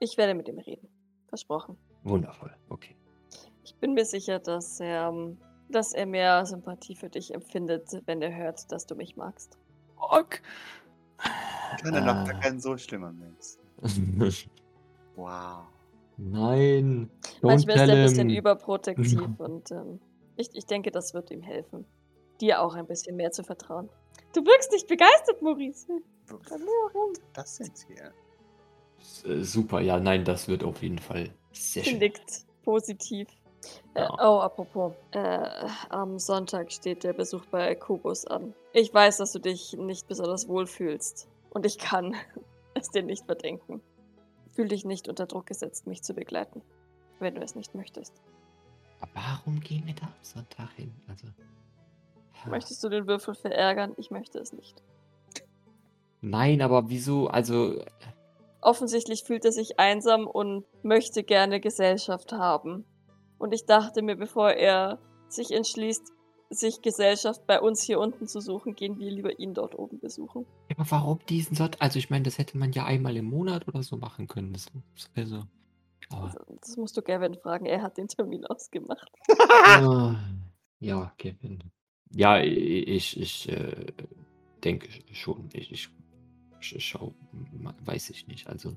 [0.00, 0.88] Ich werde mit ihm reden.
[1.28, 1.76] Versprochen.
[2.04, 2.94] Wundervoll, okay.
[3.64, 5.38] Ich bin mir sicher, dass er, ähm,
[5.68, 9.58] dass er mehr Sympathie für dich empfindet, wenn er hört, dass du mich magst.
[9.96, 10.30] Noch
[11.92, 12.32] gar Ah.
[12.40, 13.56] kein so schlimmer Mensch.
[15.16, 15.62] Wow.
[16.18, 17.10] Nein.
[17.40, 19.98] don't Manchmal ist er ein bisschen überprotektiv und ähm,
[20.36, 21.86] ich, ich denke, das wird ihm helfen,
[22.40, 23.88] dir auch ein bisschen mehr zu vertrauen.
[24.34, 25.86] Du wirkst nicht begeistert, Maurice.
[26.28, 27.14] Warum?
[27.32, 28.12] Das jetzt hier.
[29.30, 31.98] Äh, Super, ja, nein, das wird auf jeden Fall sehr Sie schön.
[31.98, 33.28] nickt positiv.
[33.94, 34.14] Äh, Ja.
[34.20, 34.92] oh, apropos.
[35.12, 35.48] Äh,
[35.88, 38.54] am Sonntag steht der Besuch bei Kubus an.
[38.72, 41.28] Ich weiß, dass du dich nicht besonders wohl fühlst.
[41.50, 42.14] Und ich kann
[42.74, 43.80] es dir nicht verdenken.
[44.54, 46.62] Fühl dich nicht unter Druck gesetzt, mich zu begleiten.
[47.18, 48.12] Wenn du es nicht möchtest.
[49.00, 50.94] Aber Warum gehen wir da am Sonntag hin?
[51.08, 51.26] Also.
[52.48, 53.92] Möchtest du den Würfel verärgern?
[53.96, 54.82] Ich möchte es nicht.
[56.20, 57.28] Nein, aber wieso?
[57.28, 57.82] Also.
[58.60, 62.84] Offensichtlich fühlt er sich einsam und möchte gerne Gesellschaft haben.
[63.38, 66.12] Und ich dachte mir, bevor er sich entschließt,
[66.48, 70.46] sich Gesellschaft bei uns hier unten zu suchen, gehen wir lieber ihn dort oben besuchen.
[70.70, 71.82] Aber warum diesen Sonntag?
[71.82, 74.52] Also, ich meine, das hätte man ja einmal im Monat oder so machen können.
[74.52, 74.66] Das,
[75.16, 75.42] also.
[76.10, 79.10] Also, das musst du Gavin fragen, er hat den Termin ausgemacht.
[79.66, 80.14] Ah,
[80.78, 81.58] ja, Kevin.
[82.12, 83.86] Ja, ich, ich äh,
[84.62, 85.48] denke schon.
[85.52, 85.88] Ich, ich
[86.60, 87.14] sch- schau,
[87.84, 88.46] weiß ich nicht.
[88.46, 88.76] Also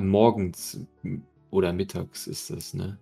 [0.00, 0.78] morgens
[1.50, 2.98] oder mittags ist das, ne?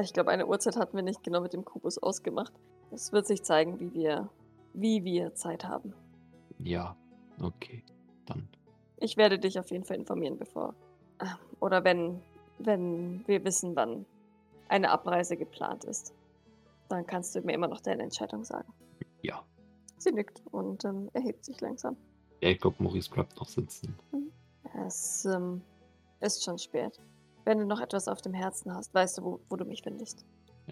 [0.00, 2.52] Ich glaube, eine Uhrzeit hatten wir nicht genau mit dem Kubus ausgemacht.
[2.90, 4.28] Es wird sich zeigen, wie wir,
[4.72, 5.92] wie wir Zeit haben.
[6.58, 6.96] Ja,
[7.40, 7.82] okay.
[8.26, 8.48] Dann.
[8.98, 10.74] Ich werde dich auf jeden Fall informieren, bevor.
[11.18, 11.26] äh,
[11.60, 12.20] Oder wenn,
[12.58, 14.06] wenn wir wissen, wann
[14.68, 16.14] eine Abreise geplant ist.
[16.88, 18.72] Dann kannst du mir immer noch deine Entscheidung sagen.
[19.22, 19.42] Ja.
[19.98, 21.96] Sie nickt und ähm, erhebt sich langsam.
[22.40, 23.94] Ja, ich glaube, Maurice bleibt noch sitzen.
[24.86, 25.62] Es ähm,
[26.20, 27.00] ist schon spät.
[27.44, 30.24] Wenn du noch etwas auf dem Herzen hast, weißt du, wo, wo du mich findest.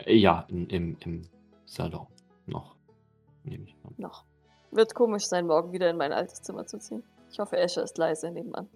[0.06, 1.22] Ja, in, im, im
[1.66, 2.06] Salon.
[2.46, 2.76] Noch.
[3.44, 3.94] Nehme ich an.
[3.96, 4.24] Noch.
[4.70, 7.02] Wird komisch sein, morgen wieder in mein altes Zimmer zu ziehen.
[7.30, 8.68] Ich hoffe, Escher ist leise nebenan.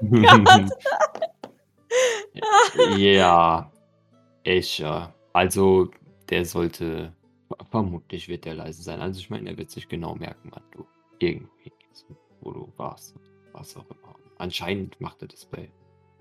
[0.00, 0.70] Gott.
[2.98, 3.72] ja,
[4.44, 5.14] Escher.
[5.32, 5.90] Also,
[6.28, 7.12] der sollte.
[7.70, 9.00] Vermutlich wird der leise sein.
[9.00, 10.86] Also, ich meine, er wird sich genau merken, wann du
[11.18, 12.06] irgendwo hingehst,
[12.40, 13.14] wo du warst.
[13.52, 14.07] Was auch immer.
[14.38, 15.70] Anscheinend macht er das bei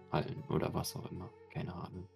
[0.09, 1.29] allen oder was auch immer.
[1.51, 2.07] Keine Ahnung.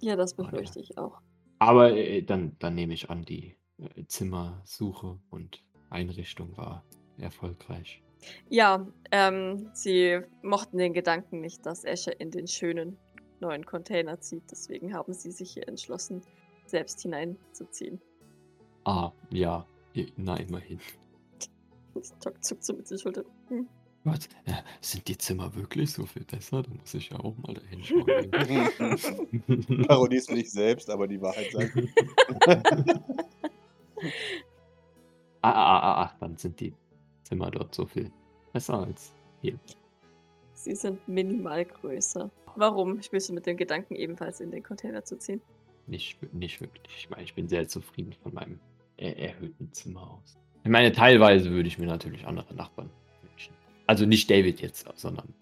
[0.00, 1.20] Ja, das befürchte ich auch.
[1.58, 6.84] Aber äh, dann, dann nehme ich an, die äh, Zimmersuche und Einrichtung war
[7.18, 8.02] erfolgreich.
[8.48, 12.98] Ja, ähm, sie mochten den Gedanken nicht, dass Escher in den schönen
[13.40, 14.50] neuen Container zieht.
[14.50, 16.22] Deswegen haben sie sich hier entschlossen,
[16.66, 18.00] selbst hineinzuziehen.
[18.84, 19.66] Ah, ja,
[20.16, 20.80] na immerhin.
[22.20, 23.24] Tok zuckt so mit den Schultern.
[23.48, 23.68] Hm.
[24.06, 26.62] Gott, äh, sind die Zimmer wirklich so viel besser?
[26.62, 28.06] Da muss ich ja auch mal dahin schauen.
[29.88, 31.92] Parodies nicht selbst, aber die Wahrheit sagen.
[35.42, 36.72] ah, ah, ah, ah, dann sind die
[37.24, 38.12] Zimmer dort so viel
[38.52, 39.58] besser als hier.
[40.52, 42.30] Sie sind minimal größer.
[42.54, 45.42] Warum spielst du mit dem Gedanken, ebenfalls in den Container zu ziehen?
[45.88, 46.94] Nicht, nicht wirklich.
[46.96, 48.60] Ich meine, ich bin sehr zufrieden von meinem
[48.98, 50.38] er erhöhten Zimmer aus.
[50.62, 52.88] Ich meine, teilweise würde ich mir natürlich andere Nachbarn.
[53.86, 55.34] Also nicht David jetzt, sondern.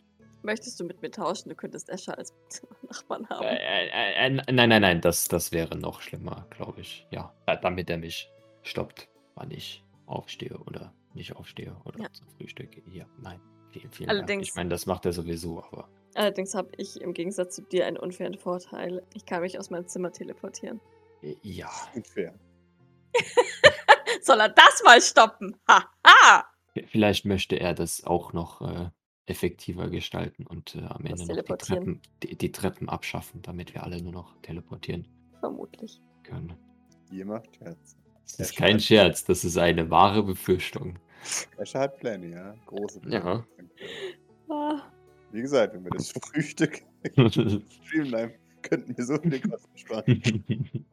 [0.42, 1.48] Möchtest du mit mir tauschen?
[1.48, 2.34] Du könntest Escher als
[2.88, 3.44] Nachbarn haben.
[3.44, 7.06] Äh, äh, äh, nein, nein, nein, das, das wäre noch schlimmer, glaube ich.
[7.10, 8.30] Ja, da- damit er mich
[8.62, 12.12] stoppt, wann ich aufstehe oder nicht aufstehe oder Ja.
[12.12, 12.82] zum Frühstück.
[12.92, 13.40] Ja, nein.
[13.70, 14.18] Vielen, vielen Dank.
[14.18, 15.88] Allerdings- Ich meine, das macht er sowieso, aber.
[16.14, 19.02] Allerdings habe ich im Gegensatz zu dir einen unfairen Vorteil.
[19.14, 20.80] Ich kann mich aus meinem Zimmer teleportieren.
[21.22, 21.70] äh, Ja.
[21.94, 22.34] Unfair.
[24.22, 25.56] Soll er das mal stoppen?
[25.68, 26.44] Haha!
[26.86, 28.90] Vielleicht möchte er das auch noch äh,
[29.26, 31.84] effektiver gestalten und äh, am Ende noch die Teleportieren.
[31.84, 35.06] Treppen, die, die Treppen abschaffen, damit wir alle nur noch teleportieren
[35.40, 36.00] Vermutlich.
[36.22, 36.54] können.
[37.10, 37.96] Ihr macht Scherz.
[38.24, 40.98] Das ist kein Scherz, das ist eine wahre Befürchtung.
[41.58, 42.54] Escher hat Pläne, ja.
[42.66, 43.46] Große Pläne.
[44.48, 44.82] Ah,
[45.30, 50.04] Wie gesagt, wenn wir das Frühstück streamline, könnten wir so viele Kosten sparen.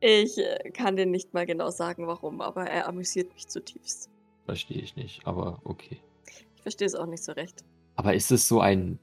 [0.00, 4.11] ich äh, kann dir nicht mal genau sagen, warum, aber er amüsiert mich zutiefst.
[4.44, 6.00] Verstehe ich nicht, aber okay.
[6.56, 7.64] Ich verstehe es auch nicht so recht.
[7.96, 8.98] Aber ist es so ein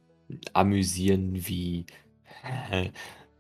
[0.54, 1.86] Amüsieren wie,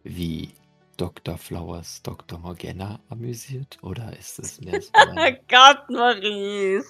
[0.04, 0.50] wie
[0.97, 1.38] Dr.
[1.38, 2.39] Flowers Dr.
[2.39, 3.78] Morgana amüsiert?
[3.82, 6.86] Oder ist es mehr so ein, Gott, Maurice!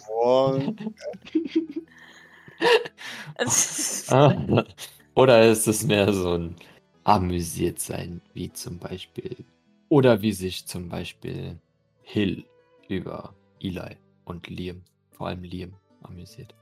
[5.15, 6.55] Oder ist es mehr so ein
[7.03, 9.37] amüsiert sein, wie zum Beispiel,
[9.89, 11.57] oder wie sich zum Beispiel
[12.01, 12.45] Hill
[12.87, 14.83] über Eli und Liam,
[15.19, 16.55] vor allem Liam, amüsiert?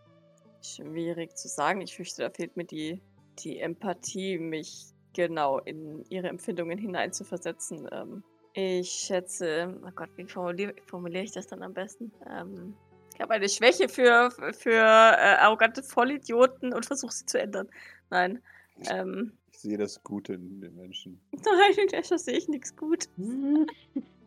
[0.63, 1.79] Schwierig zu sagen.
[1.81, 2.99] Ich fürchte, da fehlt mir die,
[3.37, 7.87] die Empathie, mich genau in ihre Empfindungen hineinzuversetzen.
[7.91, 12.11] Ähm, ich schätze, oh Gott, wie formuliere formuliere ich das dann am besten?
[12.27, 12.75] Ähm,
[13.13, 17.69] ich habe eine Schwäche für, für äh, arrogante Vollidioten und versuche sie zu ändern.
[18.09, 18.41] Nein.
[18.89, 21.21] Ähm, ich sehe das Gute in den Menschen.
[21.31, 23.07] nein, in Escher sehe ich nichts gut.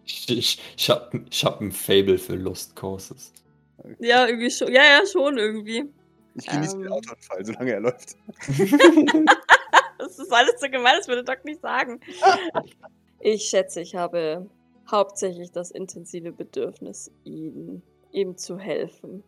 [0.07, 3.33] Ich, ich, ich habe ich hab ein Fable für Lost Causes.
[3.99, 4.72] Ja, irgendwie schon.
[4.72, 5.85] Ja, ja, schon irgendwie.
[6.35, 6.93] Ich genieße den Ähm.
[6.93, 8.16] Autounfall, solange er läuft.
[9.99, 12.01] Das ist alles so gemein, das würde Doc nicht sagen.
[13.18, 14.49] Ich schätze, ich habe
[14.91, 19.22] hauptsächlich das intensive Bedürfnis, ihm, ihm zu helfen.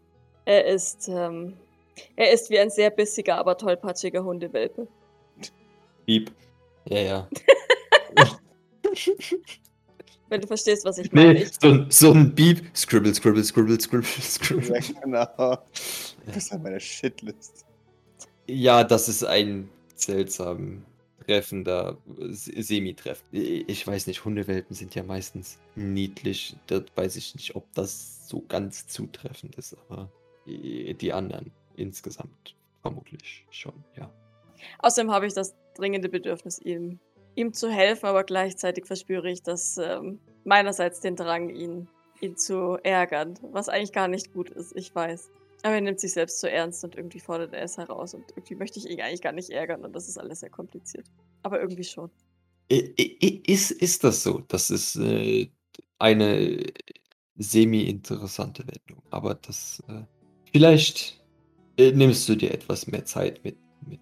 [0.47, 1.59] Er ist, ähm,
[2.17, 4.89] er ist wie ein sehr bissiger, aber tollpatschiger Hundewelpe.
[6.07, 6.33] Piep.
[6.87, 7.29] Ja, ja.
[10.33, 11.35] Wenn du verstehst, was ich meine.
[11.35, 12.63] Nee, so, ein- so ein Beep.
[12.75, 14.79] Scribble, scribble, scribble, scribble, scribble.
[14.81, 15.59] Ja, genau.
[16.25, 17.67] Du bist an meiner Shitlist.
[18.47, 20.87] Ja, das ist ein seltsam
[21.27, 21.99] treffender
[22.31, 23.25] S- Semi-Treffen.
[23.31, 26.57] Ich weiß nicht, Hundewelpen sind ja meistens niedlich.
[26.67, 30.11] Da weiß ich nicht, ob das so ganz zutreffend ist, aber
[30.47, 34.11] die die anderen insgesamt vermutlich schon, ja.
[34.79, 36.99] außerdem habe ich das dringende Bedürfnis, ihm,
[37.35, 41.89] ihm zu helfen, aber gleichzeitig verspüre ich das ähm, meinerseits den Drang, ihn,
[42.21, 45.31] ihn zu ärgern, was eigentlich gar nicht gut ist, ich weiß.
[45.63, 48.57] Aber er nimmt sich selbst zu ernst und irgendwie fordert er es heraus und irgendwie
[48.57, 51.07] möchte ich ihn eigentlich gar nicht ärgern und das ist alles sehr kompliziert.
[51.43, 52.11] Aber irgendwie schon.
[52.69, 54.41] Ist, ist das so?
[54.49, 55.51] Das ist äh,
[55.99, 56.65] eine
[57.37, 60.03] semi-interessante Wendung, aber das äh,
[60.53, 61.23] vielleicht
[61.77, 63.57] äh, nimmst du dir etwas mehr Zeit mit,
[63.87, 64.01] mit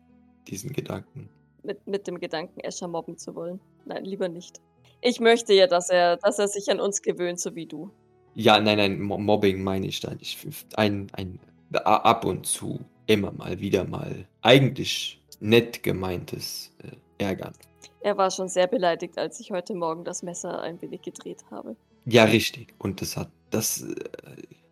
[0.49, 1.29] diesen Gedanken.
[1.63, 3.61] Mit, mit dem Gedanken, Escher mobben zu wollen.
[3.85, 4.61] Nein, lieber nicht.
[5.03, 7.91] Ich möchte ja, dass er, dass er sich an uns gewöhnt, so wie du.
[8.35, 10.47] Ja, nein, nein, Mo- Mobbing meine ich da nicht.
[10.77, 11.39] Ein, ein
[11.73, 17.53] ab und zu, immer mal, wieder mal, eigentlich nett gemeintes äh, Ärgern.
[18.01, 21.77] Er war schon sehr beleidigt, als ich heute Morgen das Messer ein wenig gedreht habe.
[22.07, 22.75] Ja, richtig.
[22.79, 23.85] Und das hat das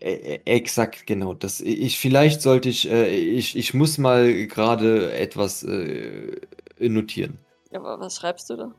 [0.00, 1.34] äh, äh, exakt genau.
[1.34, 6.40] Das ich vielleicht sollte ich äh, ich ich muss mal gerade etwas äh,
[6.80, 7.38] notieren.
[7.72, 8.74] Aber was schreibst du da?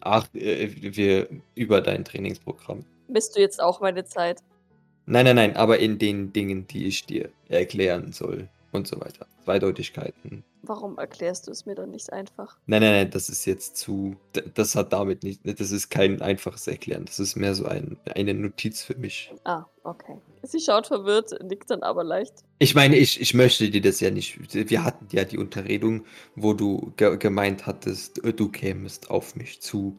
[0.00, 2.84] Ach, äh, wir über dein Trainingsprogramm.
[3.08, 4.42] Bist du jetzt auch meine Zeit?
[5.06, 9.26] Nein, nein, nein, aber in den Dingen, die ich dir erklären soll und so weiter.
[9.44, 10.42] Zweideutigkeiten.
[10.62, 12.56] Warum erklärst du es mir dann nicht einfach?
[12.66, 14.16] Nein, nein, nein, das ist jetzt zu.
[14.54, 15.40] Das hat damit nicht.
[15.44, 17.04] Das ist kein einfaches Erklären.
[17.04, 19.30] Das ist mehr so ein, eine Notiz für mich.
[19.44, 20.18] Ah, okay.
[20.44, 22.44] Sie schaut verwirrt, nickt dann aber leicht.
[22.58, 24.38] Ich meine, ich, ich möchte dir das ja nicht.
[24.52, 26.04] Wir hatten ja die Unterredung,
[26.36, 29.98] wo du ge gemeint hattest, du kämest auf mich zu,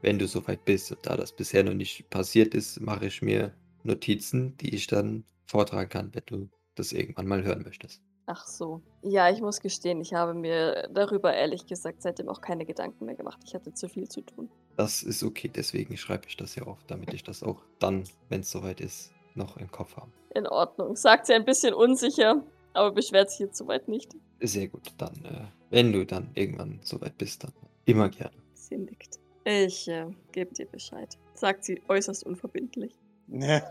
[0.00, 0.90] wenn du soweit bist.
[0.90, 5.24] Und da das bisher noch nicht passiert ist, mache ich mir Notizen, die ich dann
[5.46, 8.00] vortragen kann, wenn du das irgendwann mal hören möchtest.
[8.26, 8.80] Ach so.
[9.02, 13.16] Ja, ich muss gestehen, ich habe mir darüber ehrlich gesagt seitdem auch keine Gedanken mehr
[13.16, 13.40] gemacht.
[13.44, 14.48] Ich hatte zu viel zu tun.
[14.76, 18.40] Das ist okay, deswegen schreibe ich das ja auf, damit ich das auch dann, wenn
[18.40, 20.10] es soweit ist, noch im Kopf habe.
[20.34, 24.14] In Ordnung, sagt sie ein bisschen unsicher, aber beschwert sich jetzt soweit nicht.
[24.40, 27.52] Sehr gut, dann, äh, wenn du dann irgendwann soweit bist, dann
[27.84, 28.36] immer gerne.
[28.54, 29.18] Sie nickt.
[29.44, 32.94] Ich äh, gebe dir Bescheid, sagt sie äußerst unverbindlich.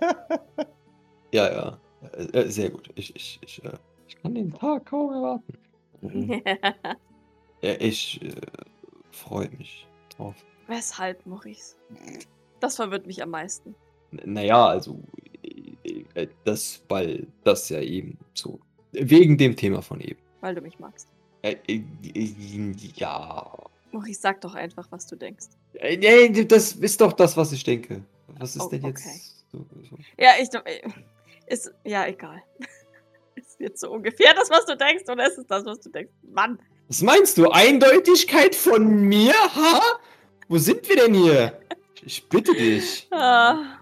[1.34, 1.80] Ja, ja,
[2.14, 2.90] äh, äh, sehr gut.
[2.96, 3.72] Ich, ich, ich, äh,
[4.06, 5.54] ich kann den Tag kaum erwarten.
[6.02, 6.42] Mhm.
[7.64, 8.34] Ja, ich äh,
[9.12, 9.88] freue mich
[10.18, 10.36] drauf.
[10.68, 11.76] Weshalb, Maurice?
[12.60, 13.76] Das verwirrt mich am meisten.
[14.12, 15.00] N- Naja, also,
[16.16, 18.60] äh, das, weil das ja eben so,
[18.92, 20.20] wegen dem Thema von eben.
[20.42, 21.08] Weil du mich magst.
[21.42, 21.82] Äh, äh,
[22.96, 23.52] ja.
[23.92, 25.48] Maurice, sag doch einfach, was du denkst.
[25.74, 28.02] Äh, Nee, das ist doch das, was ich denke.
[28.40, 29.02] Was ist Oh, denn okay.
[29.06, 29.98] jetzt so, so?
[30.18, 30.50] Ja, ich.
[31.48, 31.72] Ist.
[31.84, 32.42] Ja, egal.
[33.36, 36.12] Ist jetzt so ungefähr das, was du denkst, oder ist es das, was du denkst?
[36.34, 36.60] Mann.
[36.90, 37.50] Was meinst du?
[37.50, 39.34] Eindeutigkeit von mir?
[39.34, 39.82] Ha?
[40.50, 41.58] Wo sind wir denn hier?
[42.04, 43.08] Ich bitte dich.
[43.12, 43.80] Ah.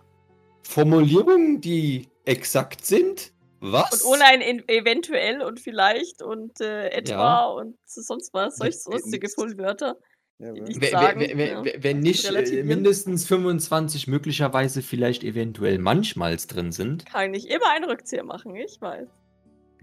[0.63, 3.31] Formulierungen, die exakt sind?
[3.61, 4.03] Was?
[4.03, 7.45] Und ohne ein in- eventuell und vielleicht und äh, etwa Ja.
[7.47, 9.97] und sonst was, solch Ja, sonstige Fullwörter.
[10.41, 11.83] Ja, Wenn- sagen, wenn, wenn, ja.
[11.83, 17.83] wenn- nicht äh, mindestens 25, möglicherweise vielleicht eventuell manchmals drin sind, Kann ich immer einen
[17.83, 19.09] Rückzieher machen, ich weiß.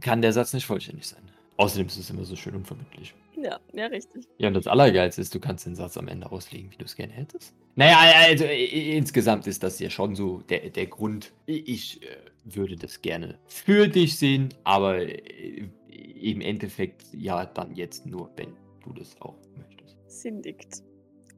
[0.00, 1.30] Kann der Satz nicht vollständig sein.
[1.58, 3.14] Außerdem ist es immer so schön unverbindlich.
[3.36, 4.24] Ja, ja, richtig.
[4.38, 6.96] Ja, und das Allergeilste ist, du kannst den Satz am Ende auslegen, wie du es
[6.96, 7.54] gerne hättest.
[7.74, 11.32] Naja, also insgesamt ist das ja schon so der, der Grund.
[11.44, 12.06] Ich äh,
[12.54, 18.54] würde das gerne für dich sehen, aber äh, im Endeffekt ja dann jetzt nur, wenn
[18.84, 19.96] du das auch möchtest.
[20.06, 20.82] Sie nickt.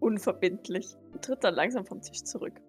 [0.01, 0.87] Unverbindlich.
[1.13, 2.61] Und tritt dann langsam vom Tisch zurück.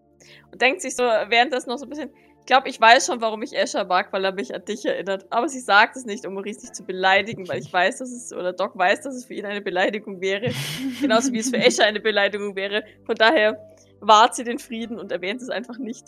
[0.52, 2.10] Und denkt sich so, während das noch so ein bisschen.
[2.40, 5.28] Ich glaube, ich weiß schon, warum ich Escher mag, weil er mich an dich erinnert.
[5.30, 8.34] Aber sie sagt es nicht, um Maurice nicht zu beleidigen, weil ich weiß, dass es,
[8.34, 10.52] oder Doc weiß, dass es für ihn eine Beleidigung wäre.
[11.00, 12.84] Genauso wie es für Escher eine Beleidigung wäre.
[13.06, 13.69] Von daher
[14.02, 16.08] wahrt sie den Frieden und erwähnt es einfach nicht.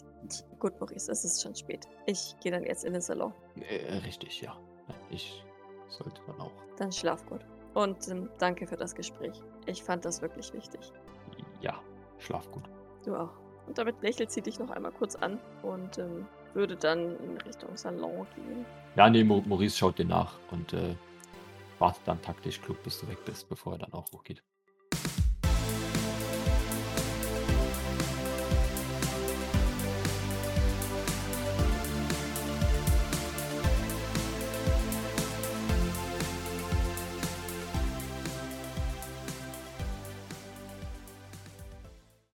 [0.60, 1.88] Gut, Maurice, es ist schon spät.
[2.06, 3.34] Ich gehe dann jetzt in den Salon.
[3.56, 4.58] Äh, richtig, ja.
[5.10, 5.44] Ich
[5.88, 6.52] sollte man auch.
[6.78, 7.42] Dann schlaf gut.
[7.74, 9.42] Und ähm, danke für das Gespräch.
[9.66, 10.92] Ich fand das wirklich wichtig.
[11.62, 11.82] Ja,
[12.20, 12.64] schlaf gut.
[13.06, 13.32] Du auch.
[13.68, 17.76] Und damit lächelt sie dich noch einmal kurz an und ähm, würde dann in Richtung
[17.76, 18.66] Salon gehen.
[18.96, 20.96] Ja, nee, Maurice schaut dir nach und äh,
[21.80, 24.44] wartet dann taktisch klug, bis du weg bist, bevor er dann auch hochgeht.